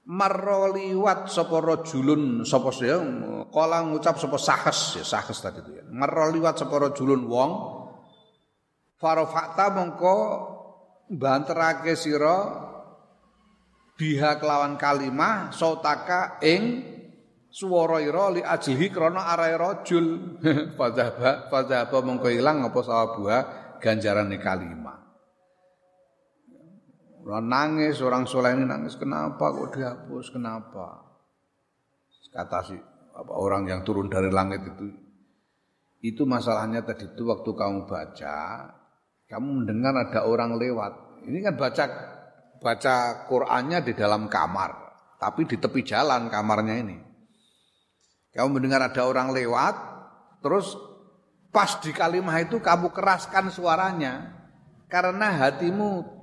[0.06, 3.02] marra liwat sapa rajulun sapa ya
[3.50, 5.84] kala ngucap sapa sahes ya sahes tadi itu ya.
[5.90, 7.52] Marra liwat sapa rajulun wong.
[8.96, 10.16] Farafata mongko
[11.10, 12.64] banterake sira
[13.98, 16.80] biha kelawan kalimah sautaka ing
[17.52, 20.06] swara ira li ajlihi krana arae rajul.
[20.78, 23.38] Fadzaba fadzaba mongko ilang apa sawabuha
[23.82, 24.95] ganjarane kalimah
[27.26, 31.02] nangis, orang soleh ini nangis, kenapa kok dihapus, kenapa?
[32.30, 32.76] Kata si
[33.16, 34.92] apa, orang yang turun dari langit itu,
[36.04, 38.38] itu masalahnya tadi itu waktu kamu baca,
[39.26, 41.24] kamu mendengar ada orang lewat.
[41.26, 41.84] Ini kan baca
[42.62, 42.94] baca
[43.26, 44.70] Qur'annya di dalam kamar,
[45.18, 46.96] tapi di tepi jalan kamarnya ini.
[48.36, 49.74] Kamu mendengar ada orang lewat,
[50.44, 50.76] terus
[51.50, 54.36] pas di kalimah itu kamu keraskan suaranya
[54.92, 56.15] karena hatimu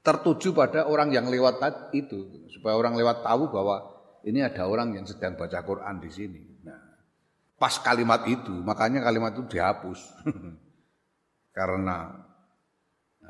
[0.00, 1.60] tertuju pada orang yang lewat
[1.92, 3.84] itu supaya orang lewat tahu bahwa
[4.24, 6.40] ini ada orang yang sedang baca Quran di sini.
[6.64, 6.80] Nah,
[7.56, 10.00] pas kalimat itu, makanya kalimat itu dihapus.
[11.56, 12.08] Karena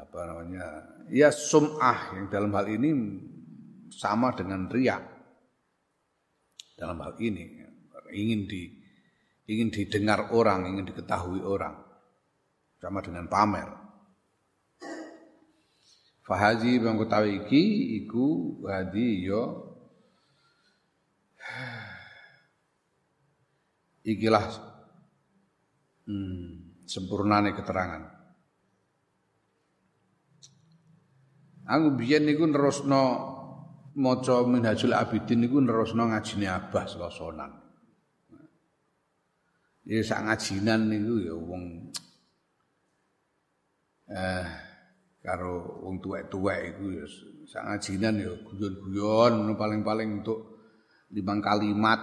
[0.01, 0.67] apa namanya
[1.13, 2.89] ya sum'ah yang dalam hal ini
[3.93, 5.03] sama dengan riak
[6.81, 7.61] dalam hal ini
[8.17, 8.63] ingin di
[9.51, 11.77] ingin didengar orang ingin diketahui orang.
[12.81, 13.80] Sama dengan pamer
[16.31, 17.63] fahazi bang kutawi iki
[18.07, 19.75] iku hadi yo
[24.07, 24.47] ikilah
[26.07, 28.23] hmm, sempurnane keterangan
[31.71, 33.03] Aku biyen niku nerusno
[33.95, 37.55] maca Minhajul Abidin niku nerusno ngajine Abah Selosonan.
[39.87, 41.95] Ya sak ngajinan niku ya wong
[44.11, 44.70] eh
[45.21, 47.07] karo wong tuwek-tuwek iku ya
[47.45, 50.61] sak ngajinan ya guyon-guyon paling-paling untuk
[51.13, 52.01] limang kalimat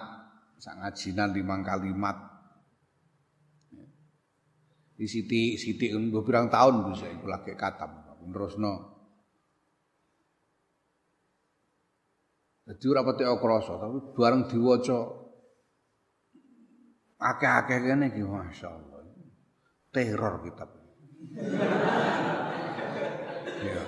[0.61, 2.17] sak ngajinan limang kalimat
[4.97, 8.97] di siti siti beberapa tahun bisa iku lagi katam terusno
[12.67, 14.99] Jadi ora pati krasa, tapi bareng diwaca
[17.15, 19.07] akeh-akeh kene iki masyaallah.
[19.95, 20.69] Teror kitab.
[23.63, 23.83] Ya.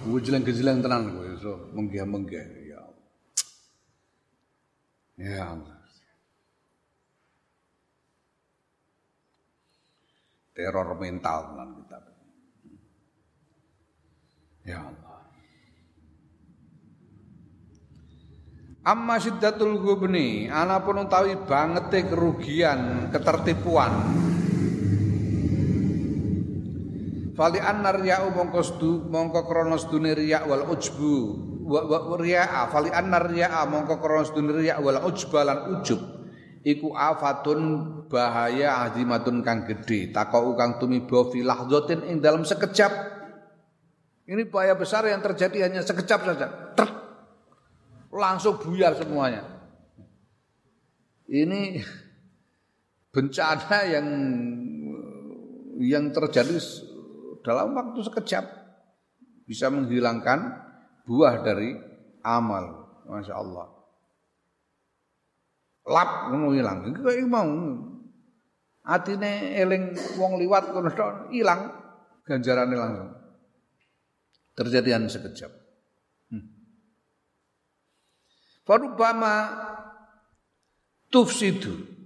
[0.00, 2.82] Gue jeleng-jeleng tenan gue so menggih-menggih ya.
[5.20, 5.78] Ya Allah.
[10.56, 11.98] Teror mental tenan kita.
[14.64, 15.10] Ya Allah.
[18.80, 23.92] Amma syiddatul gubni, ana pun utawi bangete kerugian, ketertipuan.
[27.40, 28.04] Fali annar
[28.36, 31.12] mongko stu mongko krana sedune riya wal ujbu.
[31.64, 35.96] Wa, wa riya'a fali annar riya'a mongko krana sedune riya wal ujba lan ujub.
[36.60, 37.60] Iku afatun
[38.12, 42.92] bahaya azimatun kang gedhe takau kang tumiba fi lahzatin ing dalam sekejap.
[44.28, 46.76] Ini bahaya besar yang terjadi hanya sekejap saja.
[46.76, 46.92] Truk
[48.12, 49.48] langsung buyar semuanya.
[51.24, 51.80] Ini
[53.16, 54.08] bencana yang
[55.80, 56.60] yang terjadi
[57.40, 58.44] dalam waktu sekejap
[59.48, 60.54] bisa menghilangkan
[61.08, 61.74] buah dari
[62.22, 62.86] amal.
[63.10, 63.66] Masya Allah.
[65.90, 66.86] Lap ngono ilang.
[66.86, 67.50] Iki mau
[68.86, 70.90] atine eling wong liwat kono
[71.34, 71.74] ilang
[72.22, 73.10] ganjarane langsung.
[74.54, 75.50] Terjadian sekejap.
[78.62, 79.50] Farubama
[81.10, 81.99] tufsidu.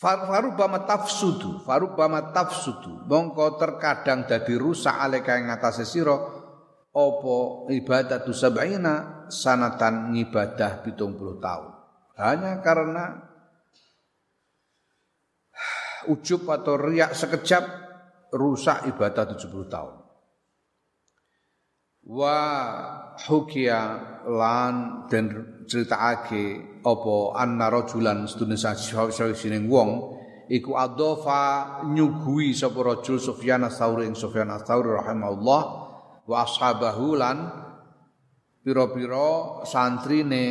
[0.00, 3.04] Farubama tafsudu, farubama tafsudu.
[3.04, 6.16] Mongko terkadang dadi rusak aleka ing ngatasé sira
[6.90, 7.36] apa
[7.68, 11.70] ibadatu sab'ina sanatan ngibadah 70 tahun.
[12.16, 13.28] Hanya karena
[16.08, 17.64] ujub atau riak sekejap
[18.32, 20.00] rusak ibadah 70 tahun
[22.10, 22.40] wa
[23.28, 23.80] hukia
[24.24, 25.26] lan den
[25.68, 30.16] critakake apa anna rajulan sedune sawijining wong
[30.50, 35.62] iku adofa nyugui sapa rajul Sufyan ats-Tsauri ing Sufyan ats-Tsauri rahimahullah
[36.26, 37.38] wa ashabahu lan
[38.66, 40.44] pira-pira santrine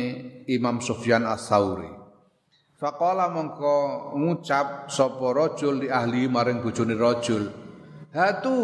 [0.48, 2.00] Imam Sufyan ats-Tsauri
[2.80, 7.44] Faqala mongko ngucap sapa rajul li ahli maring bojone rajul
[8.16, 8.58] hatu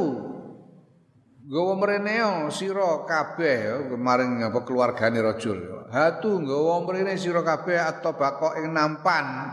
[1.46, 5.87] Gawa mreneo sira kabeh kemarin apa keluargane rajul.
[5.94, 9.46] Hatu gawa mrene sira kabeh atau bakok ing nampan.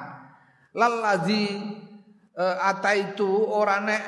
[0.73, 1.53] Lalazi
[2.33, 4.03] uh, ata itu ora nek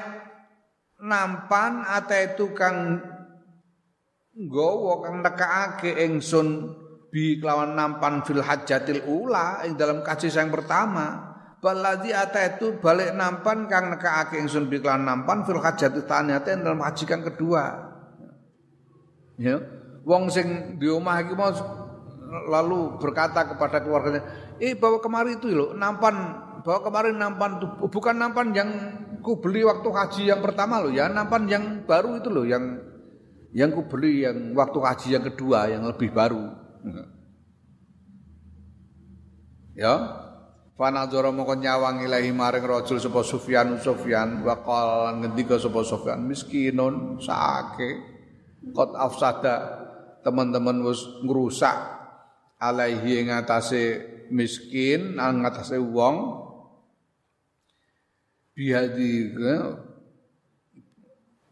[0.98, 3.06] nampan ata itu kang
[4.34, 6.74] gawa kang nekake ingsun
[7.14, 11.35] bi kelawan nampan fil hajatil ula ing dalam kasih yang pertama
[11.66, 17.26] Baladi ata itu balik nampan kang nekake ingsun biklan nampan fil hajat taniyate dalam hajikan
[17.26, 17.90] kedua.
[19.42, 19.58] Ya.
[20.06, 21.50] Wong sing di iki mau
[22.54, 24.22] lalu berkata kepada keluarganya,
[24.62, 26.14] "Eh bawa kemari itu loh, nampan
[26.62, 28.70] bawa kemarin nampan itu bukan nampan yang
[29.26, 32.78] ku beli waktu haji yang pertama loh ya, nampan yang baru itu loh yang
[33.58, 36.46] yang ku beli yang waktu haji yang kedua yang lebih baru."
[39.74, 40.25] Ya,
[40.76, 44.44] Fanadzara mongko nyawang ilahi maring rajul sapa Sufyan Sufyan.
[44.44, 48.04] Wa qala ngendika sapa Sufyan miskinun sake
[48.76, 49.88] kot afsada
[50.20, 51.80] teman-teman wis ngrusak
[52.60, 56.44] alaihi ing atase miskin nang atase wong.
[58.52, 59.32] Bihadi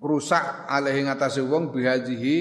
[0.03, 2.37] rusak alaihi ing atase wong bihadihi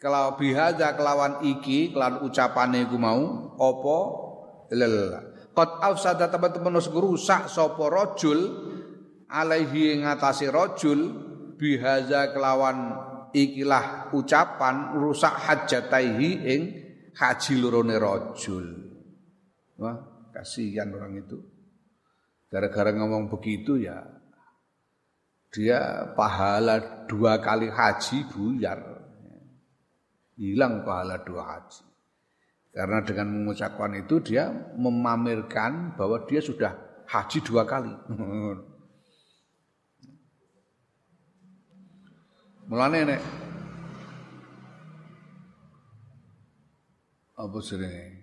[0.00, 3.98] kalau bihada kelawan iki kelawan ucapane iku mau apa?
[4.72, 8.38] Lelala Qad afsada teman-teman wis ngrusak sapa rajul
[9.26, 11.00] alaihi ngatasi rajul
[11.58, 12.94] bihaza kelawan
[13.34, 16.62] ikilah ucapan rusak hajataihi ing
[17.14, 18.66] haji lorone rajul.
[19.80, 19.96] Wah,
[20.30, 21.38] kasihan orang itu.
[22.50, 24.02] Gara-gara ngomong begitu ya
[25.50, 28.80] dia pahala dua kali haji buyar.
[30.38, 31.89] Hilang pahala dua haji.
[32.70, 34.46] Karena dengan mengucapkan itu dia
[34.78, 36.70] memamerkan bahwa dia sudah
[37.10, 37.90] haji dua kali.
[42.70, 43.18] Mulane nek
[47.34, 48.20] apa sering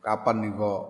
[0.00, 0.82] kapan nih kok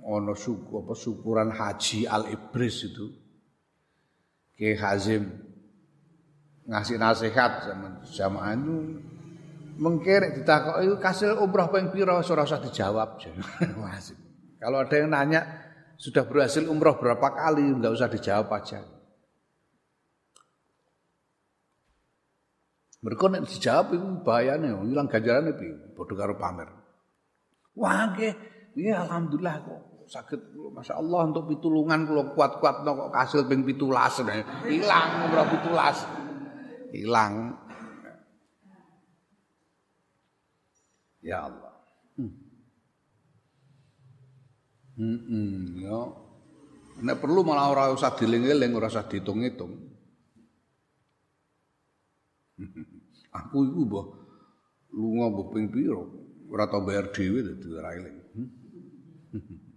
[0.00, 3.12] ono suku apa syukuran haji al ibris itu?
[4.56, 5.51] Ke Hazim
[6.66, 8.76] ngasih nasihat zaman jamaah itu
[9.82, 13.18] mengkir ditakok itu kasil umroh ping pira ora usah dijawab.
[14.62, 15.42] Kalau ada yang nanya
[15.98, 18.84] sudah berhasil umroh berapa kali enggak usah dijawab aja.
[23.02, 25.74] Mereka nek dijawab itu bahayane hilang ganjarane piye?
[25.98, 26.70] Padha karo pamer.
[27.74, 28.34] Wah nggih,
[28.78, 30.40] iya alhamdulillah kok sakit
[30.76, 34.20] Masya Allah untuk pitulungan kalau kuat-kuat no, kok kasil ping pitulas
[34.68, 36.04] hilang berapa pitulas
[36.92, 37.56] hilang
[41.24, 41.72] ya Allah
[42.20, 42.32] hmm.
[44.92, 46.04] Hmm, hmm, ya.
[47.00, 49.72] Nek perlu malah ora usah diling-eling, ora usah dihitung-hitung.
[53.40, 54.06] Aku iku mbah
[54.92, 55.96] lunga mbah ping pira,
[56.52, 58.20] ora tau bayar dhewe dadi ora eling.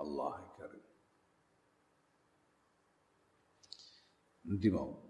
[0.00, 0.45] Allah
[4.46, 5.06] Nanti mau.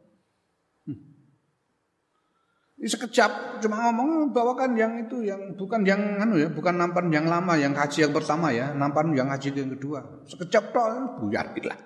[2.76, 7.24] Ini sekejap cuma ngomong bawakan yang itu yang bukan yang anu ya, bukan nampan yang
[7.24, 10.04] lama, yang haji yang pertama ya, nampan yang haji yang kedua.
[10.28, 11.78] Sekejap toh buyar lah.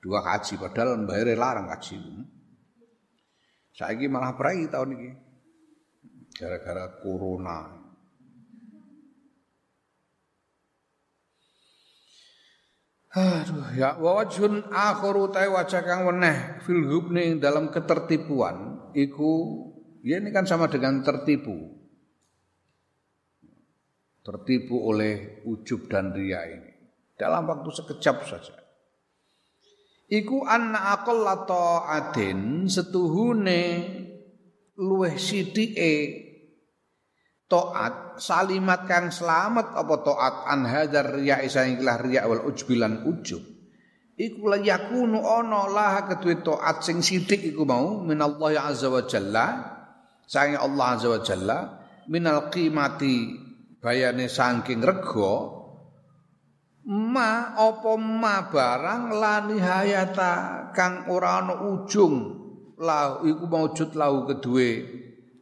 [0.00, 1.96] Dua haji padahal bayar larang haji.
[3.72, 5.10] Saya malah perai tahun ini.
[6.36, 7.79] Gara-gara corona.
[13.10, 19.66] Aduh ya wajhun akharu ta wajah kang weneh fil hubni dalam ketertipuan iku
[20.06, 21.74] ya ini kan sama dengan tertipu.
[24.22, 26.70] Tertipu oleh ujub dan ria ini
[27.18, 28.54] dalam waktu sekejap saja.
[30.06, 33.62] Iku anna aqalla ta'atin setuhune
[34.78, 35.94] luweh sithike
[37.50, 43.42] taat salimat kang selamat apa taat an hadzar riya ikilah riya wal ujbilan ujub.
[44.14, 49.46] Iku la yakunu ana lah kedue taat sing sithik iku mau minallah azza wa jalla.
[50.30, 51.58] Sange Allah azza wa jalla
[52.06, 53.34] minal qimati
[53.82, 55.34] bayane saking rega
[56.86, 60.32] ma apa ma barang la nihayata
[60.70, 62.38] kang ora ana ujung.
[62.80, 64.70] Lahu iku maujud lahu kedue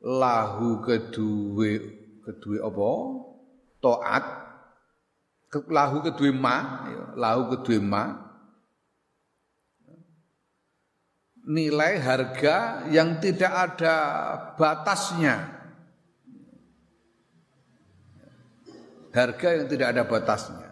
[0.03, 1.98] lahu kedue
[2.29, 2.91] kedua apa?
[3.81, 4.25] Taat
[5.73, 6.57] lahu kedua ma,
[6.93, 8.05] ya, lahu kedua ma.
[11.49, 13.97] Nilai harga yang tidak ada
[14.61, 15.57] batasnya.
[19.09, 20.69] Harga yang tidak ada batasnya.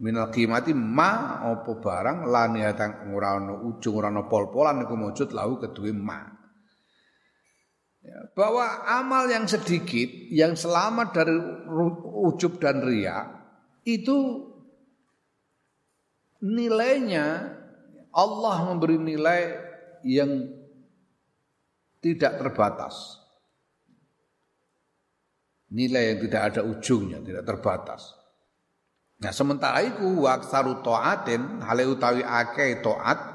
[0.00, 4.96] Minal qimati ma apa barang la niatan ora ana ujung ana pol-polan iku
[5.32, 6.39] lahu kedua ma.
[8.00, 11.36] Ya, bahwa amal yang sedikit yang selamat dari
[12.24, 13.28] ujub dan ria
[13.84, 14.48] itu
[16.40, 17.60] nilainya
[18.08, 19.52] Allah memberi nilai
[20.08, 20.48] yang
[22.00, 23.20] tidak terbatas.
[25.70, 28.16] Nilai yang tidak ada ujungnya, tidak terbatas.
[29.20, 33.29] Nah, sementara itu waksaru taatin hale utawi akeh taat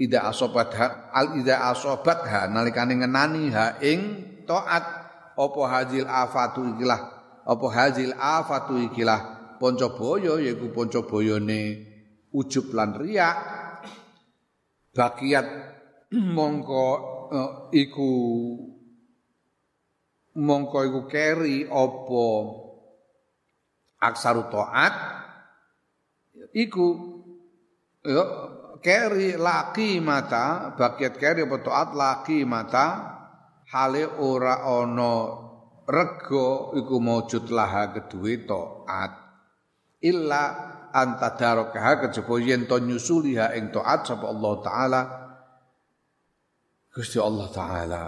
[0.00, 4.00] ida asobat ha, al ida asobat ha nalikane ngenani ha ing
[4.48, 4.98] taat.
[5.40, 7.00] Apa hajil afatu ikilah?
[7.48, 9.56] Apa hajil afatu ikilah?
[9.56, 11.60] Boyo yaiku boyone
[12.32, 13.36] ujub lan riak.
[14.92, 15.46] Bakiat
[16.36, 16.86] mongko
[17.30, 18.10] uh, iku
[20.34, 22.26] mongko iku keri apa
[24.02, 24.94] aksaru taat
[26.52, 26.86] iku
[28.02, 28.24] ya
[28.80, 32.86] keri laki mata bagiat keri apa taat laki mata
[33.70, 35.14] hale ora ono
[35.86, 39.12] rego iku maujud laha kedue taat
[40.00, 40.44] illa
[40.90, 45.00] antadarakaha kejaba yen to nyusuliha ing taat sapa Allah taala.
[46.90, 48.02] Gusti Allah taala.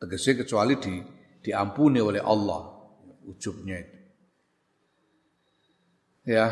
[0.00, 0.94] Tegese kecuali di
[1.44, 2.60] diampuni oleh Allah
[3.28, 3.98] ujubnya itu.
[6.24, 6.48] Ya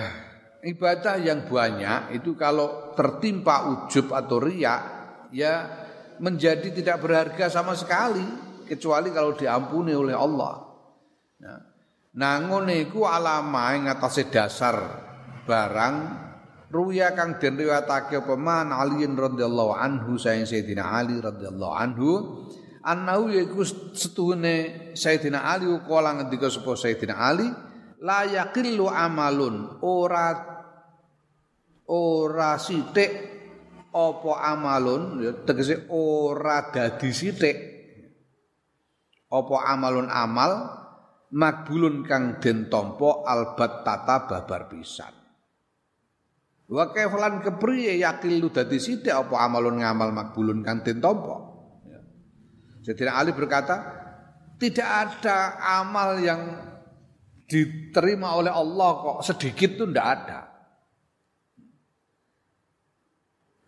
[0.63, 4.83] ibadah yang banyak itu kalau tertimpa ujub atau riak
[5.35, 5.55] ya
[6.23, 8.23] menjadi tidak berharga sama sekali
[8.63, 10.55] kecuali kalau diampuni oleh Allah.
[11.43, 11.59] Nah,
[12.15, 14.77] nangun iku alama ing atase dasar
[15.43, 15.97] barang
[16.71, 22.11] ruya kang den riwayatake apa man Ali radhiyallahu anhu saing Sayyidina Ali radhiyallahu anhu
[22.87, 27.51] annahu yaiku setuhune Sayyidina Ali kala ngendika sapa Sayyidina Ali
[27.99, 30.52] la yaqillu amalun ora
[31.89, 33.11] ora sithik
[33.93, 37.57] apa amalun ya tegese ora dadi sithik.
[39.33, 40.53] Apa amalun amal
[41.33, 45.13] makbulun kang den tampa albat tata babar pisan.
[46.69, 51.37] Wa kaifalan kepriye yakilu dadi sithik apa amalun ngamal makbulun kang den tampa?
[51.89, 52.01] Ya.
[52.85, 54.01] Sayyidina Ali berkata
[54.61, 56.73] tidak ada amal yang
[57.49, 60.39] diterima oleh Allah kok sedikit itu tidak ada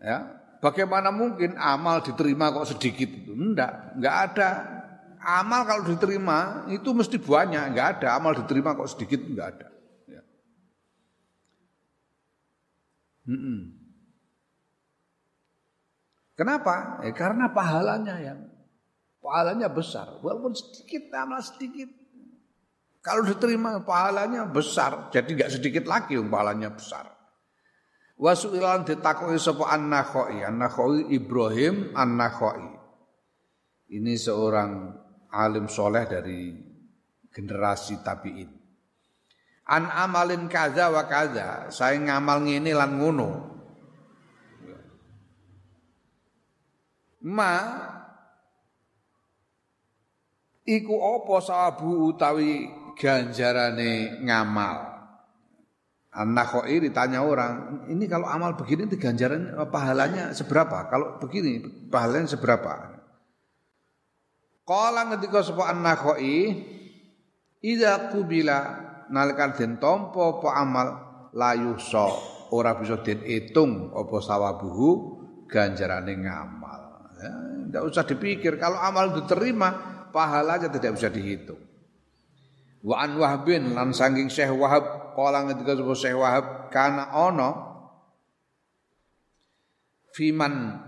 [0.04, 3.32] Ya, bagaimana mungkin amal diterima kok sedikit itu?
[3.32, 4.48] Enggak, enggak ada
[5.24, 9.68] amal kalau diterima itu mesti banyak, enggak ada amal diterima kok sedikit enggak ada.
[10.04, 10.22] Ya.
[13.24, 13.80] Hmm.
[16.36, 17.00] Kenapa?
[17.00, 18.44] Ya, karena pahalanya yang
[19.24, 21.88] pahalanya besar, walaupun sedikit amal sedikit.
[23.00, 27.13] Kalau diterima pahalanya besar, jadi enggak sedikit lagi pahalanya besar.
[28.14, 32.62] Wasu'ilan ditakoi sapa an-Nakhai, an-Nakhai Ibrahim an-Nakhai.
[33.90, 34.70] Ini seorang
[35.34, 36.54] alim soleh dari
[37.34, 38.50] generasi tabi'in.
[39.66, 43.30] An amalin kaza wa kaza, saya ngamal ngene lan ngono.
[47.24, 47.52] Ma
[50.68, 54.93] iku apa sawabu utawi ganjarane ngamal.
[56.14, 60.86] Anak koi ditanya orang, ini kalau amal begini ganjaran pahalanya seberapa?
[60.86, 61.58] Kalau begini
[61.90, 62.94] pahalanya seberapa?
[64.62, 66.54] Kala ngendika sapa an-nakhai
[67.60, 68.58] idza qubila
[69.10, 70.88] nalikan den tampa apa amal
[71.34, 72.06] la yusa
[72.54, 74.88] ora bisa den hitung apa sawabuhu
[75.50, 76.82] ganjarane ngamal.
[77.18, 77.32] Ya,
[77.66, 79.74] tidak usah dipikir kalau amal diterima
[80.14, 81.73] pahalanya tidak bisa dihitung.
[82.84, 87.48] Wa an Wahbin lan saking Syekh Wahab kala ngendika sapa Syekh Wahab kana ana
[90.12, 90.84] fiman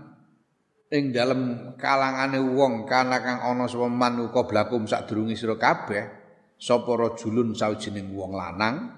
[0.93, 6.05] ing dalem kalangane wong kana kang ana sapa man uga blakum sadurunge sira kabeh
[6.61, 8.93] sapa rajulun sawijining wong lanang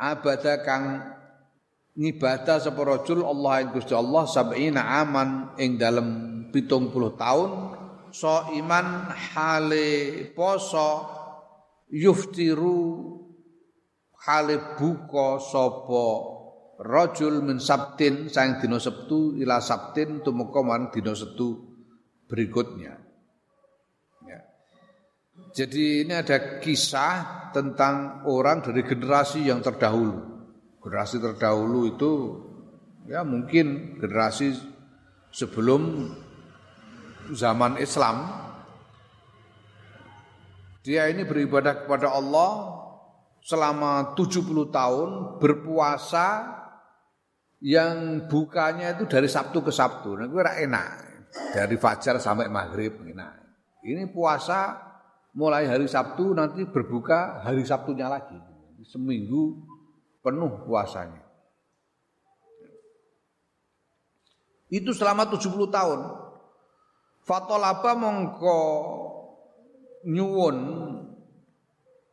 [0.00, 1.04] abada kang
[1.92, 6.08] ngibadah sapa rajul Allah ing Gusti Allah sab'ina aman ing dalem
[6.48, 7.50] 70 taun
[8.08, 11.20] so iman hale poso
[11.92, 13.20] yuftiru
[14.24, 16.06] hale buka sapa
[16.82, 21.70] rajul min sabtin sang dina Sabtu ila sabtin tumeka man dina Sabtu
[22.26, 22.96] berikutnya.
[24.24, 24.40] Ya.
[25.52, 30.32] Jadi ini ada kisah tentang orang dari generasi yang terdahulu.
[30.80, 32.12] Generasi terdahulu itu
[33.06, 34.56] ya mungkin generasi
[35.30, 36.10] sebelum
[37.30, 38.41] zaman Islam
[40.82, 42.82] dia ini beribadah kepada Allah
[43.42, 46.58] selama 70 tahun berpuasa
[47.62, 50.18] yang bukanya itu dari Sabtu ke Sabtu.
[50.18, 50.88] Nah, itu enak.
[51.54, 52.98] Dari fajar sampai maghrib.
[53.14, 53.32] Nah,
[53.86, 54.76] ini puasa
[55.32, 58.36] mulai hari Sabtu nanti berbuka hari Sabtunya lagi.
[58.82, 59.62] Seminggu
[60.20, 61.22] penuh puasanya.
[64.66, 66.00] Itu selama 70 tahun.
[67.22, 68.60] Fatolaba mongko
[70.06, 70.58] nyuwun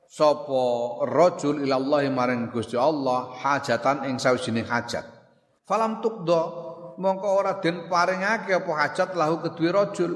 [0.10, 0.64] sapa
[1.06, 5.06] rajul ila Allah maring Gusti Allah hajatan ing sawijining hajat.
[5.70, 6.42] Falam tukdo
[6.98, 10.14] mongko ora den paringake apa hajat lahu kedue rajul.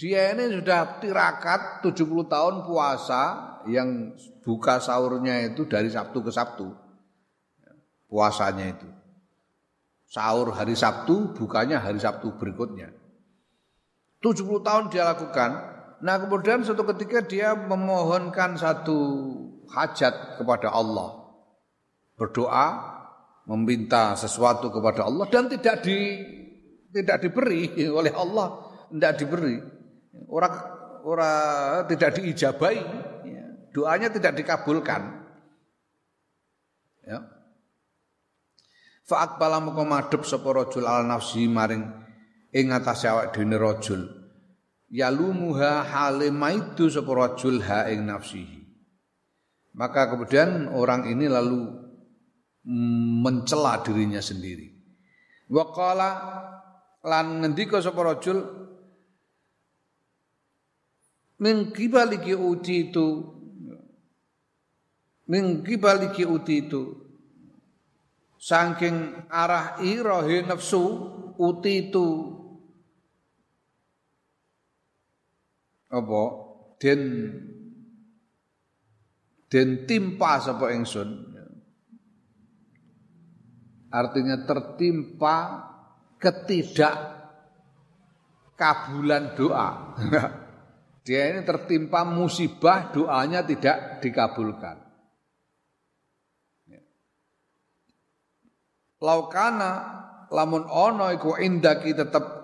[0.00, 3.22] Dia ini sudah tirakat 70 tahun puasa
[3.68, 6.72] yang buka sahurnya itu dari Sabtu ke Sabtu.
[8.08, 8.88] Puasanya itu.
[10.10, 12.90] Sahur hari Sabtu, bukanya hari Sabtu berikutnya.
[14.24, 18.98] 70 tahun dia lakukan, Nah kemudian suatu ketika dia memohonkan satu
[19.68, 21.20] hajat kepada Allah.
[22.16, 22.66] Berdoa,
[23.48, 26.20] meminta sesuatu kepada Allah dan tidak di
[26.92, 29.56] tidak diberi oleh Allah, tidak diberi.
[30.28, 30.54] Orang
[31.04, 32.76] orang tidak diijabai,
[33.24, 33.44] ya.
[33.72, 35.20] doanya tidak dikabulkan.
[37.04, 37.24] Ya.
[39.08, 41.82] Fa'akbala moko madhep sapa al nafsi maring
[42.52, 44.19] ing awak dhewe rajul
[44.90, 48.60] yalumuha halimaitu sapa rajul ha ing nafsihi.
[49.78, 51.70] Maka kemudian orang ini lalu
[53.22, 54.74] mencela dirinya sendiri.
[55.46, 56.10] Wa qala
[57.06, 58.38] lan ngendika sapa rajul
[61.40, 63.08] min kibaliki uti itu
[65.30, 66.82] min kibaliki uti itu
[68.36, 70.82] saking arah irahe nafsu
[71.38, 72.06] uti itu
[75.90, 76.22] apa?
[76.78, 77.00] Den
[79.50, 81.28] den timpa sapa ingsun.
[83.90, 85.66] Artinya tertimpa
[86.22, 86.94] ketidak
[88.54, 89.98] kabulan doa.
[91.04, 94.78] Dia ini tertimpa musibah doanya tidak dikabulkan.
[99.00, 99.72] Laukana
[100.28, 102.39] lamun ono iku indaki tetep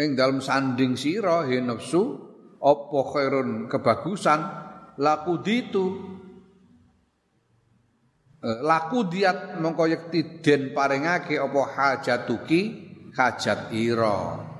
[0.00, 2.16] ing dalam sanding sira he nafsu
[2.56, 4.40] apa khairun kebagusan
[4.96, 5.86] laku ditu
[8.40, 12.60] eh, laku diat mongko yekti den paringake apa hajatuki
[13.12, 14.50] hajat ira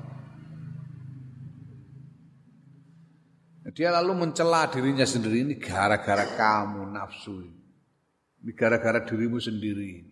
[3.71, 8.51] Dia lalu mencela dirinya sendiri ini gara-gara kamu nafsu ini.
[8.51, 10.03] gara-gara dirimu sendiri.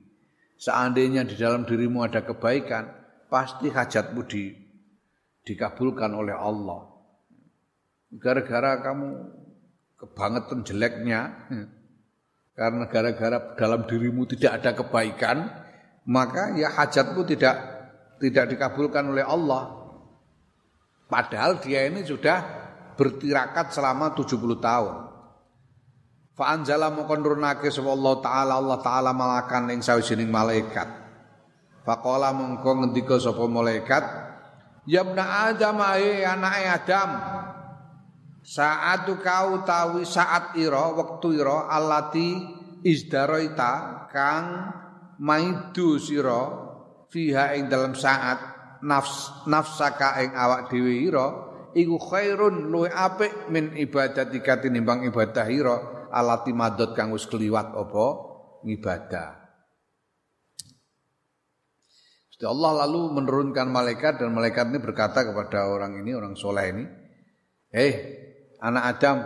[0.55, 2.87] Seandainya di dalam dirimu ada kebaikan,
[3.27, 4.55] pasti hajatmu di,
[5.49, 6.85] dikabulkan oleh Allah.
[8.13, 9.09] Gara-gara kamu
[9.97, 11.21] kebangetan jeleknya,
[12.53, 15.37] karena gara-gara dalam dirimu tidak ada kebaikan,
[16.05, 17.55] maka ya hajatmu tidak
[18.21, 19.73] tidak dikabulkan oleh Allah.
[21.09, 22.37] Padahal dia ini sudah
[22.93, 24.95] bertirakat selama 70 tahun.
[26.37, 27.91] Fa anzala mongkon nurunake sapa
[28.21, 30.87] taala Allah taala malakan ing sawijining malaikat.
[31.83, 34.28] Faqala mongko ngendika sapa malaikat,
[34.87, 37.09] "Ya ibna Adam ae anake Adam,
[38.45, 42.39] saat kau tawi saat ira wektu ira alati
[42.83, 44.45] izdaroita kang
[45.19, 46.41] maidu sira
[47.11, 48.39] fiha ing dalam saat
[48.81, 51.27] nafs nafsaka ing awak dhewe ira
[51.75, 55.77] iku khairun luwe apik min ibadatika tinimbang ibadah ira
[56.09, 58.05] alati madot kang wis kliwat apa
[58.65, 59.29] ngibadah.
[62.28, 66.85] Gusti Allah lalu menurunkan malaikat dan malaikat ini berkata kepada orang ini, orang soleh ini,
[67.67, 67.91] "Hei,
[68.63, 69.17] anak Adam,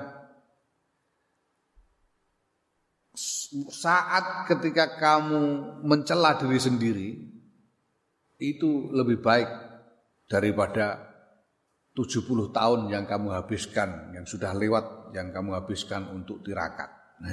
[3.70, 5.42] saat ketika kamu
[5.86, 7.10] mencela diri sendiri
[8.42, 9.50] itu lebih baik
[10.26, 11.14] daripada
[11.94, 16.90] 70 tahun yang kamu habiskan, yang sudah lewat yang kamu habiskan untuk tirakat.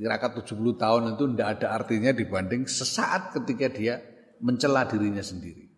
[0.00, 4.00] tirakat 70 tahun itu tidak ada artinya dibanding sesaat ketika dia
[4.40, 5.68] mencela dirinya sendiri.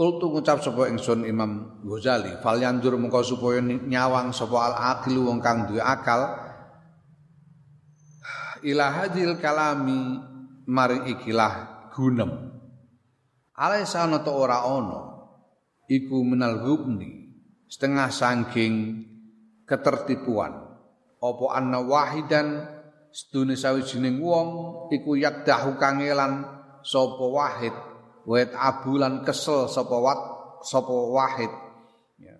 [0.00, 5.44] Kultu ngucap sapa ingsun Imam Ghazali, fal yandur mengko supaya nyawang sapa al aqilu wong
[5.44, 6.24] kang duwe akal
[8.64, 10.16] ila hadil kalami
[10.64, 12.48] maring ikilah gunem.
[13.60, 15.00] Alaisa ana ta ora ana
[15.84, 17.36] iku minal hubni
[17.68, 19.04] setengah sangking
[19.68, 20.64] ketertipuan
[21.20, 22.79] apa anna wahidan
[23.10, 24.48] sedune sawijining wong
[24.94, 26.46] iku yakdahu kangelan
[26.86, 27.74] sapa wahid
[28.26, 30.20] wet abulan kesel sapa wat
[30.62, 31.50] sapa wahid
[32.22, 32.38] ya.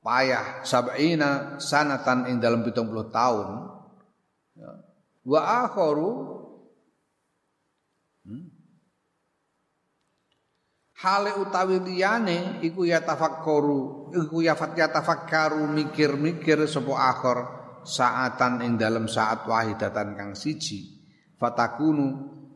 [0.00, 3.48] payah sab'ina sanatan ing dalam 70 tahun
[4.56, 4.70] ya.
[5.28, 6.40] wa akharu
[8.20, 8.52] Hmm?
[11.00, 17.38] Hale utawi liyane iku ya tafakkaru, iku ya fat ya tafakkaru mikir-mikir sapa akhir
[17.82, 21.00] saatan ing dalam saat wahidatan kang siji.
[21.40, 22.06] Fatakunu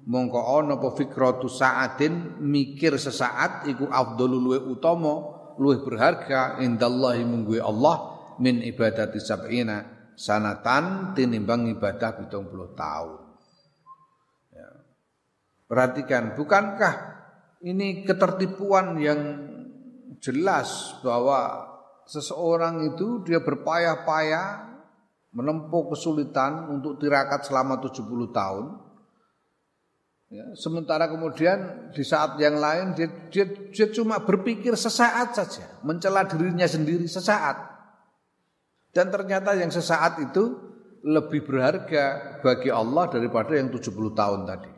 [0.04, 5.14] mongko ana apa fikratu saatin mikir sesaat iku afdhalu luwe utama,
[5.56, 7.96] luwe berharga indallahi mungguwe Allah
[8.40, 13.20] min ibadati sab'ina sanatan tinimbang ibadah 70 tahun.
[15.64, 16.94] Perhatikan, bukankah
[17.64, 19.20] ini ketertipuan yang
[20.20, 21.72] jelas bahwa
[22.04, 24.73] seseorang itu dia berpayah-payah
[25.34, 28.66] menempuh kesulitan untuk tirakat selama 70 tahun.
[30.30, 36.24] Ya, sementara kemudian di saat yang lain dia, dia, dia cuma berpikir sesaat saja, mencela
[36.24, 37.74] dirinya sendiri sesaat.
[38.94, 40.54] Dan ternyata yang sesaat itu
[41.04, 44.72] lebih berharga bagi Allah daripada yang 70 tahun tadi.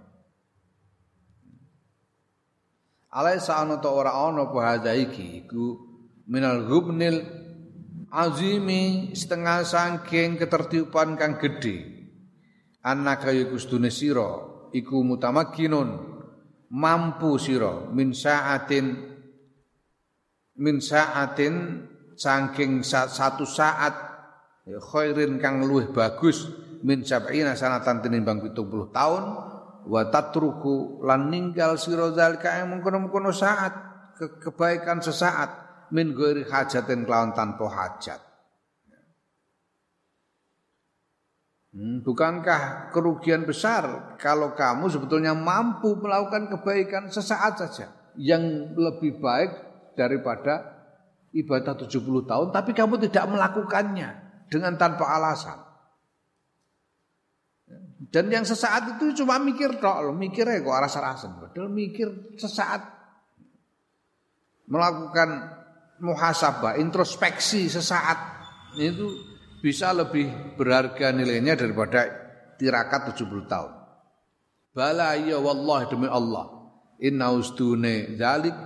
[3.16, 5.78] Alaisa ana ta ora ana apa hadza iki iku
[6.28, 7.45] minal ghubnil
[8.16, 12.08] azimi setengah sangking ketertiupan kang gedhe.
[12.80, 14.40] Annaka yakustune sira
[14.72, 16.16] iku mutamakkinun
[16.72, 18.96] mampu sira min saatin
[20.56, 21.84] min saatin
[22.16, 23.92] saking satu saat
[24.64, 26.48] ya, khairin kang luwih bagus
[26.80, 29.24] min sab'ina sanatan tinimbang 70 tahun
[29.86, 33.74] wa tatruku lan ninggal sira zalika mengkono-mengkono saat
[34.16, 38.20] ke kebaikan sesaat min ghairi hajatin kelawan tanpa hajat.
[41.76, 49.52] Hmm, bukankah kerugian besar kalau kamu sebetulnya mampu melakukan kebaikan sesaat saja yang lebih baik
[49.92, 50.72] daripada
[51.36, 51.92] ibadah 70
[52.24, 54.08] tahun tapi kamu tidak melakukannya
[54.48, 55.66] dengan tanpa alasan.
[58.08, 61.28] Dan yang sesaat itu cuma mikir tok loh, mikirnya kok rasa-rasa.
[61.28, 62.80] Padahal mikir sesaat
[64.64, 65.28] melakukan
[66.02, 68.18] muhasabah, introspeksi sesaat
[68.76, 69.08] itu
[69.60, 72.06] bisa lebih berharga nilainya daripada
[72.60, 73.72] tirakat 70 tahun.
[74.76, 76.52] Bala ya wallah demi Allah.
[77.00, 78.56] Inna ustune zalik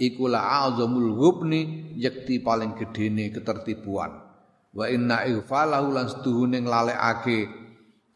[0.00, 4.12] ikulah azamul hubni yakti paling gedene ketertipuan.
[4.72, 7.68] Wa inna ighfalahu lan setuhune nglalekake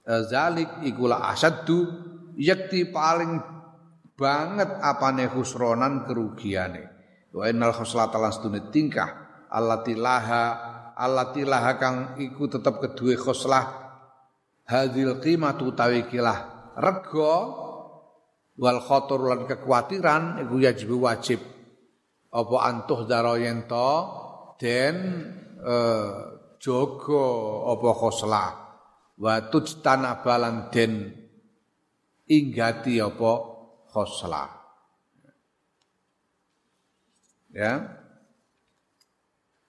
[0.02, 1.86] Eh, zalik ikulah asaddu
[2.34, 3.38] yakti paling
[4.18, 6.91] banget apane khusronan kerugiane
[7.32, 8.32] wa innal khoslata lan
[8.70, 9.10] tingkah.
[9.52, 10.44] Allati laha
[10.96, 13.68] allati laha kang iku tetep kedue khoslah
[14.64, 17.34] hadil qimatu tawikilah rego
[18.56, 21.40] wal khotor lan kekhawatiran iku wajib wajib.
[22.32, 23.92] Apa antuh daro yen to
[24.56, 24.96] den
[25.60, 26.12] eh,
[26.56, 27.26] jaga
[27.76, 28.48] apa khoslah
[29.18, 31.12] wa tujtana balan den
[32.24, 33.32] inggati apa
[33.90, 34.61] khoslah
[37.53, 37.86] ya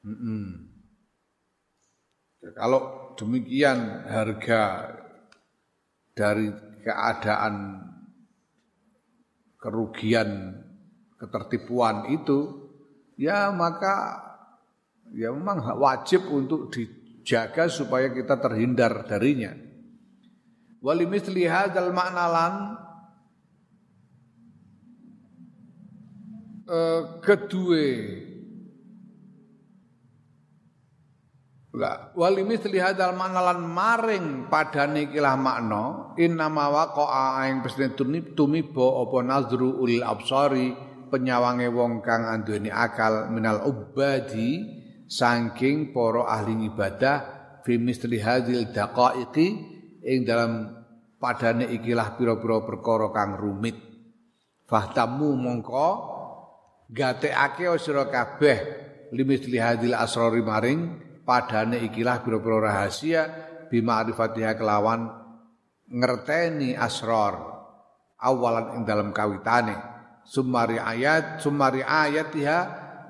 [0.04, 0.44] mm -mm.
[2.56, 4.96] kalau demikian harga
[6.18, 6.50] dari
[6.84, 7.80] keadaan
[9.60, 10.60] kerugian
[11.16, 12.68] ketertipuan itu
[13.16, 14.20] ya maka
[15.16, 19.56] ya memang wajib untuk dijaga supaya kita terhindar darinya.
[20.84, 22.76] Walimithli hadzal maknalan
[26.68, 27.88] eh, kedua
[31.74, 37.98] La wali misli hadal manalan maring padane kilah makna innama waqa'a ing pesne
[38.38, 40.70] tumiba apa nazru ul absari
[41.10, 44.62] penyawange wong kang anduweni akal minal ubadi
[45.10, 47.18] saking para ahli ibadah
[47.66, 49.48] fi misli hadil daqaiqi
[50.06, 50.78] ing dalam
[51.18, 53.80] padane ikilah pira-pira perkara kang rumit.
[54.68, 56.13] Fahtamu mongko
[56.94, 58.58] gateake sira kabeh
[59.10, 63.22] limisli hadil asrori maring padane ikilah pira-pira rahasia
[63.74, 65.10] bima arifatiha kelawan
[65.90, 67.34] ngerteni asror
[68.22, 69.92] awalan ing dalam kawitane.
[70.24, 72.60] Sumari ayat sumari ayatiha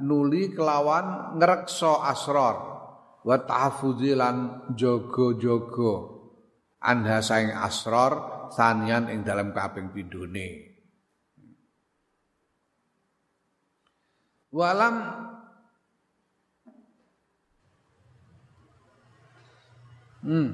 [0.02, 2.74] nuli kelawan ngrekso asror.
[3.22, 5.94] Wa tahfuzilan jogo-jogo
[6.82, 10.73] anha saing asror sanian ing dalam kaping pindhone
[14.54, 14.96] walam.
[20.24, 20.50] Hmm.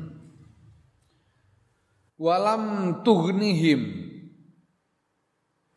[2.18, 2.64] Walam
[3.06, 3.82] tughnihim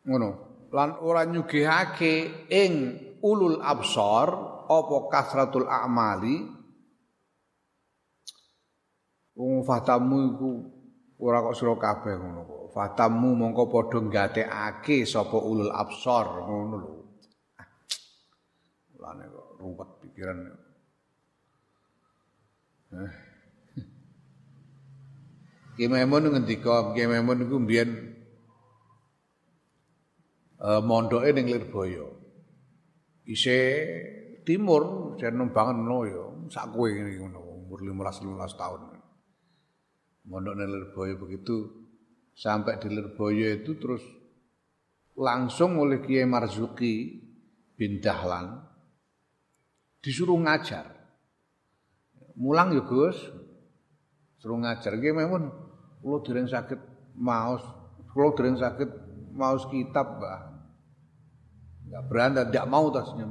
[0.07, 0.29] ngono.
[0.73, 2.73] Lan ora nyugihake ing
[3.21, 4.33] ulul absar
[4.65, 6.49] apa kasratul a'mali.
[9.37, 10.51] Wong fatamu iku
[11.21, 12.63] ora kok sira kabeh ngono kok.
[12.73, 17.02] Fatamu mongko padha nggatekake sapa ulul absar ngono lho
[19.03, 20.37] lane kok ruwet pikiran
[22.95, 23.13] eh
[25.73, 27.89] Ki Maimun ngendika Ki Maimun iku mbiyen
[30.61, 32.13] uh, mondoke ning Lirboyo.
[33.25, 33.65] Isih
[34.45, 36.23] timur jan nembangan ngono ya,
[36.53, 38.81] sak kowe ngene ngono, umur 15 15 tahun.
[40.29, 41.55] Mondok ning Lirboyo begitu
[42.37, 44.03] sampai di Lirboyo itu terus
[45.17, 47.21] langsung oleh Kiai Marzuki
[47.73, 48.72] bin Dahlan
[50.03, 50.91] disuruh ngajar.
[52.35, 53.17] Mulang ya Gus,
[54.41, 55.63] suruh ngajar Kiai Maimun
[56.03, 56.75] Kulo dereng sakit
[57.15, 57.63] maos,
[58.11, 58.89] kulo dereng sakit
[59.39, 60.41] maos kitab, Mbah.
[61.87, 63.23] Enggak beranda, tidak mau tasnya.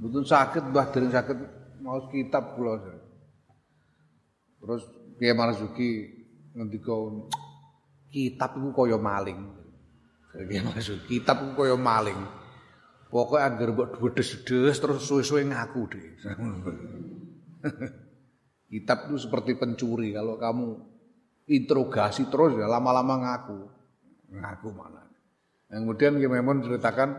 [0.00, 1.38] Betul sakit, Mbah dereng sakit
[1.84, 2.80] maos kitab kulo.
[4.64, 4.88] Terus
[5.20, 6.08] Kiai Marzuki
[6.56, 6.96] ngendika
[8.08, 9.36] kitab iku kaya maling.
[10.32, 12.16] Kiai Marzuki kitab iku kaya maling.
[13.08, 16.06] Pokoknya agar buat dedes-dedes terus suwe-suwe ngaku deh.
[18.68, 20.12] kitab itu seperti pencuri.
[20.12, 20.66] Kalau kamu
[21.48, 23.58] interogasi terus ya lama-lama ngaku.
[24.36, 25.08] Ngaku mana.
[25.72, 27.10] Yang kemudian Ki Memon ceritakan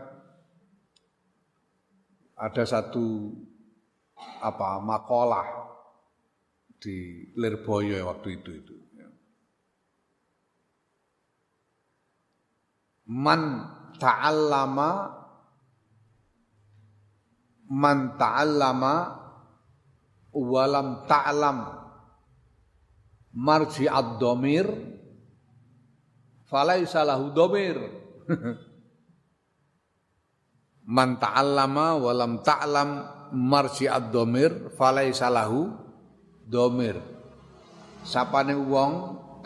[2.38, 3.34] ada satu
[4.40, 5.46] apa makalah
[6.80, 8.74] di Lirboyo waktu itu itu.
[13.10, 13.66] Man
[13.98, 15.19] ta'allama
[17.70, 18.94] man ta'allama
[20.34, 21.58] walam ta'lam
[23.30, 24.66] marji ad-domir
[26.50, 27.78] falaisa lahu domir.
[30.90, 32.90] Man ta'allama wa lam ta'lam
[33.30, 35.70] marji ad-domir falaisa lahu
[36.42, 36.98] domir.
[38.02, 38.92] Sapane wong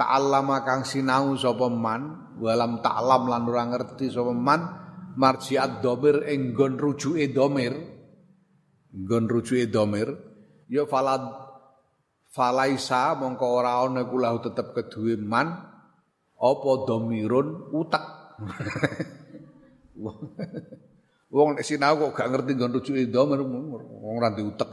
[0.01, 4.61] ta'allama kang sinau sapa man walam ta'lam lan ora ngerti sapa man
[5.20, 7.77] marji ad-domir ing nggon rujuke domir
[8.95, 10.14] nggon rujuke domir
[10.70, 11.26] ya falad
[12.30, 15.74] falaisa mongko ora ana iku lahu tetep keduwe man
[16.34, 18.05] apa domirun utek?
[21.34, 24.70] Wong nek sinau kok gak ngerti nggon rujuke domir wong ora utek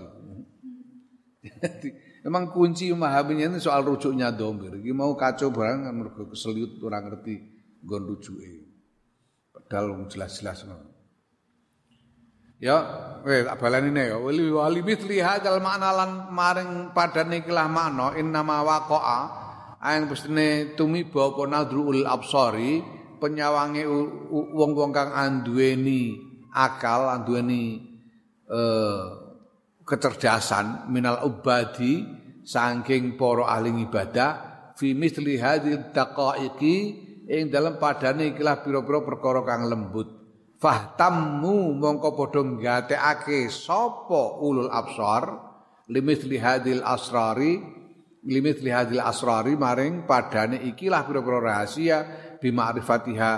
[2.22, 4.78] memang kunci memahaminya ini soal rujuknya domir.
[4.78, 7.34] Iki mau kacau barang mergo keseliut ora ngerti
[7.82, 8.52] nggon rujuke.
[9.66, 10.68] Dal jelas-jelas
[12.62, 12.78] Ya,
[13.26, 14.18] weh tak baleni ne ya.
[14.22, 19.20] Wali wali mithli hadzal makna lan maring padane ikilah makna innama waqa'a
[19.82, 22.86] ayang pestine tumiba apa nadrul absari
[23.18, 23.82] penyawange
[24.30, 26.22] wong-wong kang anduweni
[26.54, 27.82] akal anduweni
[28.46, 29.06] eh,
[29.82, 32.06] kecerdasan minal ubadi
[32.46, 34.32] saking para ahli ibadah
[34.78, 36.76] fi mithli hadhil daqaiqi
[37.26, 40.21] ing dalam padane ikilah pira-pira perkara kang lembut
[40.62, 45.50] fahtammu mongko padha nggatekake sapa ulul absar?
[45.92, 47.60] Limithli hadil asrari
[48.24, 51.98] limithli hadil asrari maring padane ikilah pira-pira rahasia
[52.38, 53.32] bima'rifatiha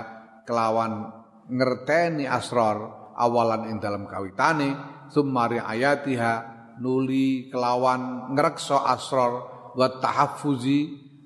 [0.44, 1.08] kelawan
[1.48, 4.76] ngerteni asrar awalan ing dalam kawitane
[5.08, 9.32] sumari ayatiha nuli kelawan ngrekso asrar
[9.72, 10.80] wa tahaffuzi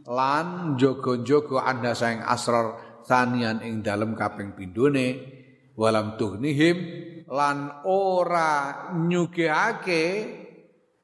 [0.09, 5.38] lan jogo-jogo anda sayang asrar sanian ing dalam kaping pindone
[5.79, 6.77] walam tuhnihim
[7.31, 10.05] lan ora nyugihake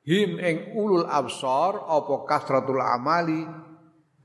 [0.02, 3.46] him ing ulul absar apa kasratul amali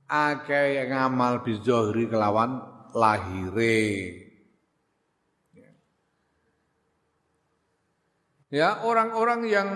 [0.09, 2.65] akeh ngamal bizohri kelawan
[2.97, 4.25] lahire
[8.49, 9.69] Ya, orang-orang yang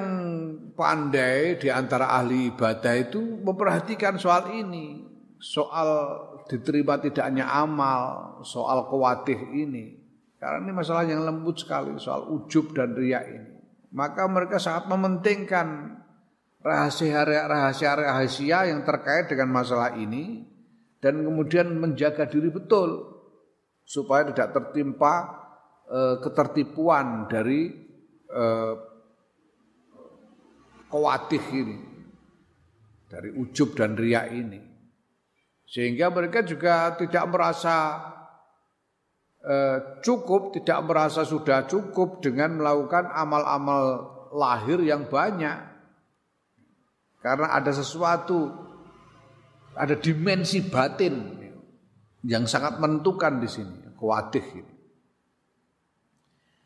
[0.73, 5.05] pandai di antara ahli ibadah itu memperhatikan soal ini,
[5.37, 6.17] soal
[6.49, 10.02] diterima tidaknya amal, soal kewatih ini.
[10.43, 13.55] Karena ini masalah yang lembut sekali soal ujub dan riak ini.
[13.95, 15.95] Maka mereka sangat mementingkan
[16.59, 20.43] rahasia-rahasia yang terkait dengan masalah ini
[20.99, 23.07] dan kemudian menjaga diri betul
[23.87, 25.31] supaya tidak tertimpa
[25.87, 27.71] e, ketertipuan dari
[28.27, 28.45] e,
[30.91, 31.77] kewatih ini
[33.07, 34.59] dari ujub dan riak ini
[35.67, 38.11] sehingga mereka juga tidak merasa
[39.43, 43.83] eh, cukup, tidak merasa sudah cukup dengan melakukan amal-amal
[44.33, 45.75] lahir yang banyak.
[47.19, 48.51] Karena ada sesuatu,
[49.75, 51.39] ada dimensi batin
[52.23, 54.73] yang sangat menentukan di sini, kuatih ini.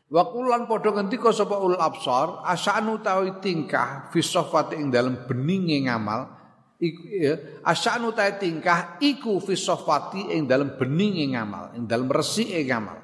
[0.08, 4.24] Wa kulan padha ngendika sapa ul absar asanu tawi tingkah fi
[4.72, 6.37] ing dalam beninge ngamal
[6.78, 7.34] ya,
[7.66, 12.98] asyanu ta tingkah iku fi sofati ing dalam beninge ngamal, ing dalam resike ngamal.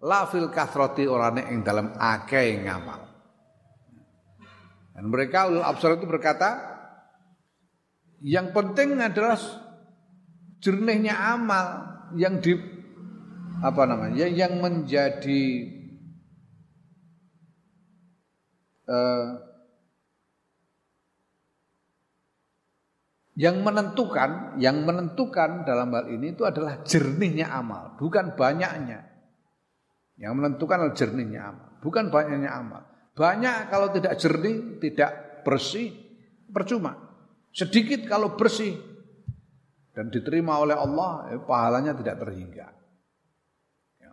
[0.00, 3.00] La fil kathrati orane ing dalam akeh ngamal.
[4.96, 6.56] Dan mereka ulul absar itu berkata,
[8.24, 9.36] yang penting adalah
[10.60, 12.52] jernihnya amal yang di
[13.60, 15.68] apa namanya yang menjadi
[18.88, 19.49] uh,
[23.40, 29.00] Yang menentukan, yang menentukan dalam hal ini itu adalah jernihnya amal, bukan banyaknya.
[30.20, 32.84] Yang menentukan adalah jernihnya amal, bukan banyaknya amal.
[33.16, 35.88] Banyak kalau tidak jernih, tidak bersih,
[36.52, 37.00] percuma.
[37.48, 38.76] Sedikit kalau bersih
[39.96, 42.68] dan diterima oleh Allah, eh, pahalanya tidak terhingga.
[44.04, 44.12] Ya.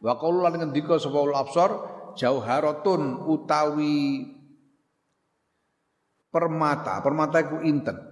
[0.00, 1.70] Wa qaululan ngendika sapa absar
[2.16, 4.32] jauharatun utawi
[6.32, 8.11] permata, permata iku inten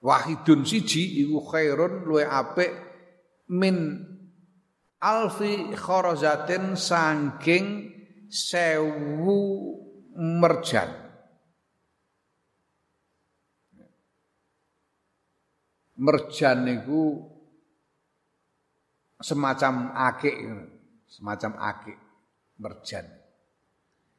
[0.00, 2.72] wahidun siji iku khairun luwe apik
[3.52, 4.00] min
[5.00, 7.92] alfi kharazatin saking
[8.28, 9.38] sewu
[10.16, 10.88] merjan.
[16.00, 17.28] Merjan niku
[19.20, 20.36] semacam akik
[21.12, 21.98] semacam akik
[22.56, 23.04] merjan.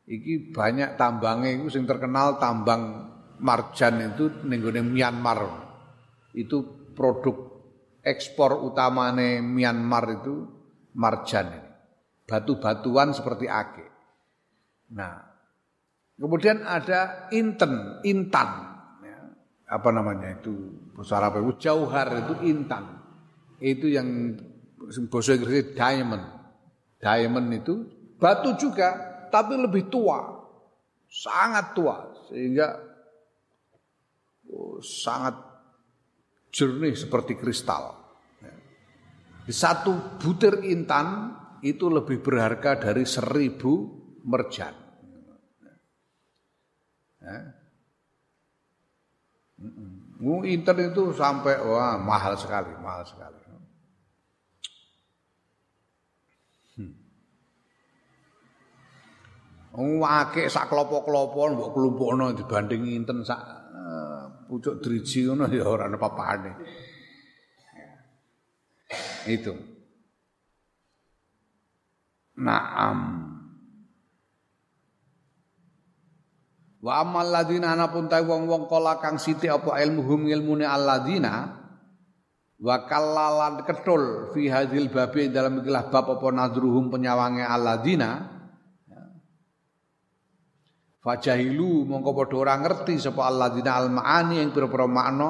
[0.06, 3.10] Iki banyak tambangnya itu sing terkenal tambang
[3.42, 4.62] marjan itu ning
[4.94, 5.61] Myanmar
[6.36, 7.52] itu produk
[8.02, 10.48] ekspor utamane Myanmar itu
[10.98, 11.72] marjan
[12.26, 13.86] batu-batuan seperti ake.
[14.96, 15.20] Nah,
[16.16, 18.50] kemudian ada inten, intan,
[19.04, 19.20] ya,
[19.72, 20.52] apa namanya itu?
[20.96, 23.00] Bahasa Arab itu jauhar itu intan,
[23.60, 24.36] itu yang
[25.08, 26.26] bahasa Inggris diamond,
[27.00, 27.76] diamond itu
[28.20, 30.20] batu juga tapi lebih tua,
[31.08, 32.80] sangat tua sehingga
[34.52, 35.51] oh, sangat
[36.52, 37.98] jernih seperti kristal.
[39.42, 41.34] Di satu butir intan
[41.66, 43.90] itu lebih berharga dari seribu
[44.28, 44.76] merjan.
[47.22, 47.38] Ya.
[50.22, 53.40] Intan itu sampai wah mahal sekali, mahal sekali.
[56.78, 56.94] Hmm.
[60.06, 63.61] Akeh sak klopo-klopo mbok klumpukno dibanding inten sak
[64.52, 66.52] pucuk driji ngono ya ora ana papane.
[69.30, 69.54] Itu.
[72.42, 73.00] Naam.
[76.82, 81.62] Wa amal ladina anapun ta wong-wong kala kang sithik apa ilmuhum ilmune alladina
[82.58, 88.41] wa kallalan ketul fi hadil babi dalam ikilah bab apa nadruhum penyawange alladina
[91.02, 95.30] Fajahilu mongko padha ora ngerti sapa alladzina al maani ing pira-pira makna.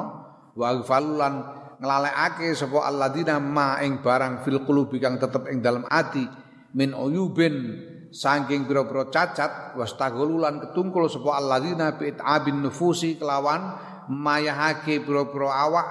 [0.52, 1.34] Wa aghfalulan
[1.80, 6.28] nglalekake sapa alladzina ma ing barang fil qulubi kang tetep ing dalam ati.
[6.76, 7.80] Min uyubin
[8.12, 13.72] saking pira-pira cacat wastagolulan ketungkul sapa alladzina bi abin nufusi kelawan
[14.12, 15.88] mayahake pira-pira awak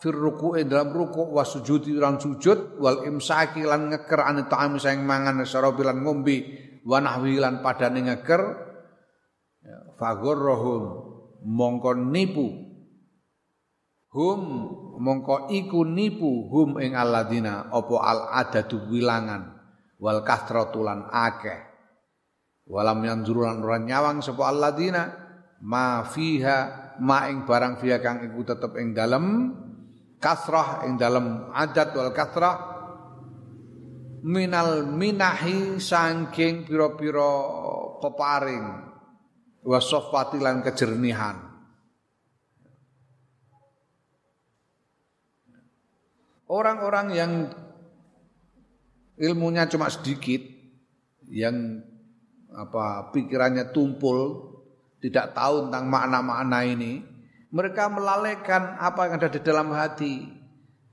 [0.00, 5.04] fir ruku'i dalam ruku' wa sujudi lan sujud wal imsaki lan ngeker ane ta'ami saing
[5.04, 6.36] mangan sarabi lan ngombe
[6.88, 8.69] wa nahwi lan padane ngeker
[10.00, 10.82] fagurrahum
[11.44, 12.48] mongko nipu.
[14.10, 14.42] Hum
[14.98, 19.54] mongko iku nipu hum ing alladzina apa al adadu wilangan
[20.00, 21.68] wal kathratulan akeh.
[22.70, 25.02] Walam yanzurulan ora nyawang sapa alladzina
[25.60, 26.58] ma fiha
[27.04, 29.52] ma ing barang fiha kang iku tetep ing dalem
[30.18, 32.56] kasrah ing dalem adat wal kasrah
[34.22, 37.32] minal minahi saking pira-pira
[38.04, 38.89] peparing
[39.64, 41.50] wasofati lan kejernihan.
[46.50, 47.32] Orang-orang yang
[49.20, 50.42] ilmunya cuma sedikit,
[51.30, 51.78] yang
[52.50, 54.50] apa pikirannya tumpul,
[54.98, 57.06] tidak tahu tentang makna-makna ini,
[57.54, 60.26] mereka melalaikan apa yang ada di dalam hati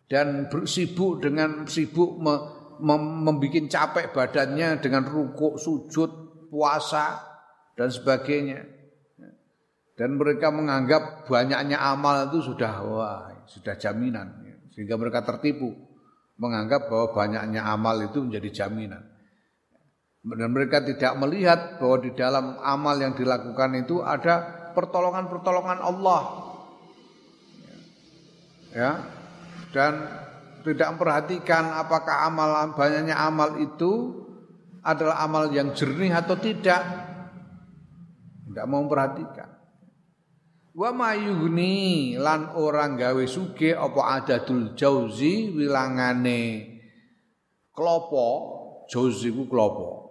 [0.06, 2.34] dan bersibuk dengan sibuk me,
[2.80, 6.10] mem, membuat capek badannya dengan rukuk, sujud,
[6.54, 7.27] puasa,
[7.78, 8.66] dan sebagainya.
[9.98, 14.46] Dan mereka menganggap banyaknya amal itu sudah wah, sudah jaminan
[14.78, 15.74] sehingga mereka tertipu
[16.38, 19.02] menganggap bahwa banyaknya amal itu menjadi jaminan.
[20.22, 26.22] Dan mereka tidak melihat bahwa di dalam amal yang dilakukan itu ada pertolongan-pertolongan Allah.
[28.78, 28.92] Ya.
[29.74, 29.94] Dan
[30.62, 34.14] tidak memperhatikan apakah amal banyaknya amal itu
[34.86, 36.86] adalah amal yang jernih atau tidak
[38.58, 39.54] tidak mau memperhatikan.
[40.74, 46.42] Wa mayugni lan orang gawe suge apa adadul jauzi wilangane
[47.70, 48.30] klopo,
[48.90, 50.10] jauzi ku klopo.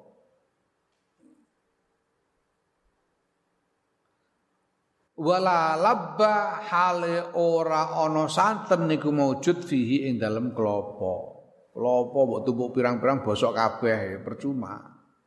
[5.18, 11.34] Wala labba hale ora ana santen niku maujud fihi ing dalem klopo.
[11.74, 14.78] Klopo mbok tumpuk pirang-pirang bosok kabeh percuma.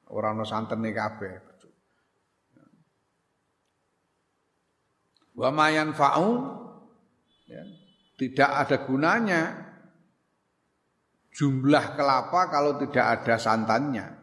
[0.07, 1.48] Ora ana santene kabeh.
[5.39, 6.29] Wa mayan fa'u
[7.47, 7.63] ya,
[8.19, 9.41] tidak ada gunanya
[11.31, 14.19] jumlah kelapa kalau tidak ada santannya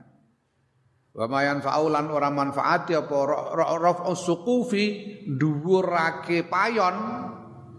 [1.17, 3.17] wa mayan fa'ulan orang manfaati apa
[3.57, 4.85] raf'u suqufi
[5.25, 6.97] dhuwurake payon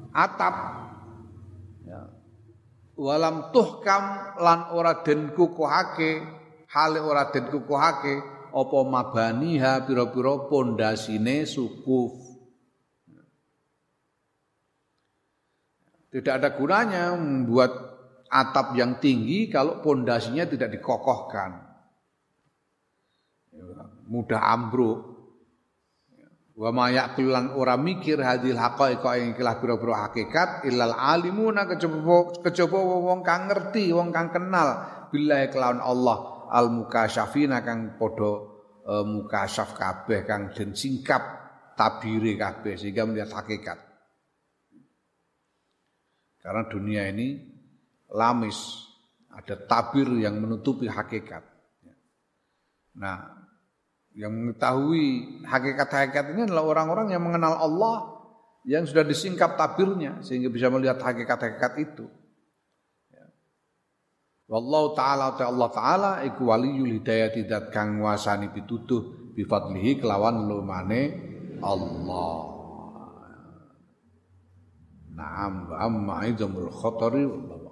[0.10, 0.56] atap
[1.86, 2.02] ya.
[2.98, 6.26] walam tuhkam lan ora den kukuhake
[6.74, 8.14] hale ora den kukuhake
[8.50, 12.27] apa mabaniha pira-pira pondasine sukuf
[16.08, 17.72] Tidak ada gunanya membuat
[18.32, 21.64] atap yang tinggi kalau pondasinya tidak dikokohkan.
[24.08, 25.18] Mudah ambruk.
[26.58, 33.22] Wa ma yaqilan ora mikir hadil haqaiq ing ikilah pira-pira hakikat illal alimuna kejaba wong
[33.22, 34.74] kang ngerti, wong kang kenal
[35.14, 38.32] billahi kelawan Allah al mukasyafina kang padha
[38.90, 41.22] uh, mukasyaf kabeh kang den singkap
[41.78, 43.87] tabire kabeh sehingga melihat hakikat.
[46.48, 47.44] Karena dunia ini
[48.08, 48.88] lamis,
[49.36, 51.44] ada tabir yang menutupi hakikat.
[52.96, 53.36] Nah,
[54.16, 57.96] yang mengetahui hakikat-hakikat ini adalah orang-orang yang mengenal Allah
[58.64, 62.08] yang sudah disingkap tabirnya sehingga bisa melihat hakikat-hakikat itu.
[63.12, 63.28] Ya.
[64.48, 70.48] Wallahu taala ta Allah taala iku waliyul hidayati dat kang wasani pitutuh bi fadlihi kelawan
[70.48, 71.02] lumane
[71.60, 72.47] Allah.
[75.18, 77.67] Naam wa amma aizamul khatari wallahu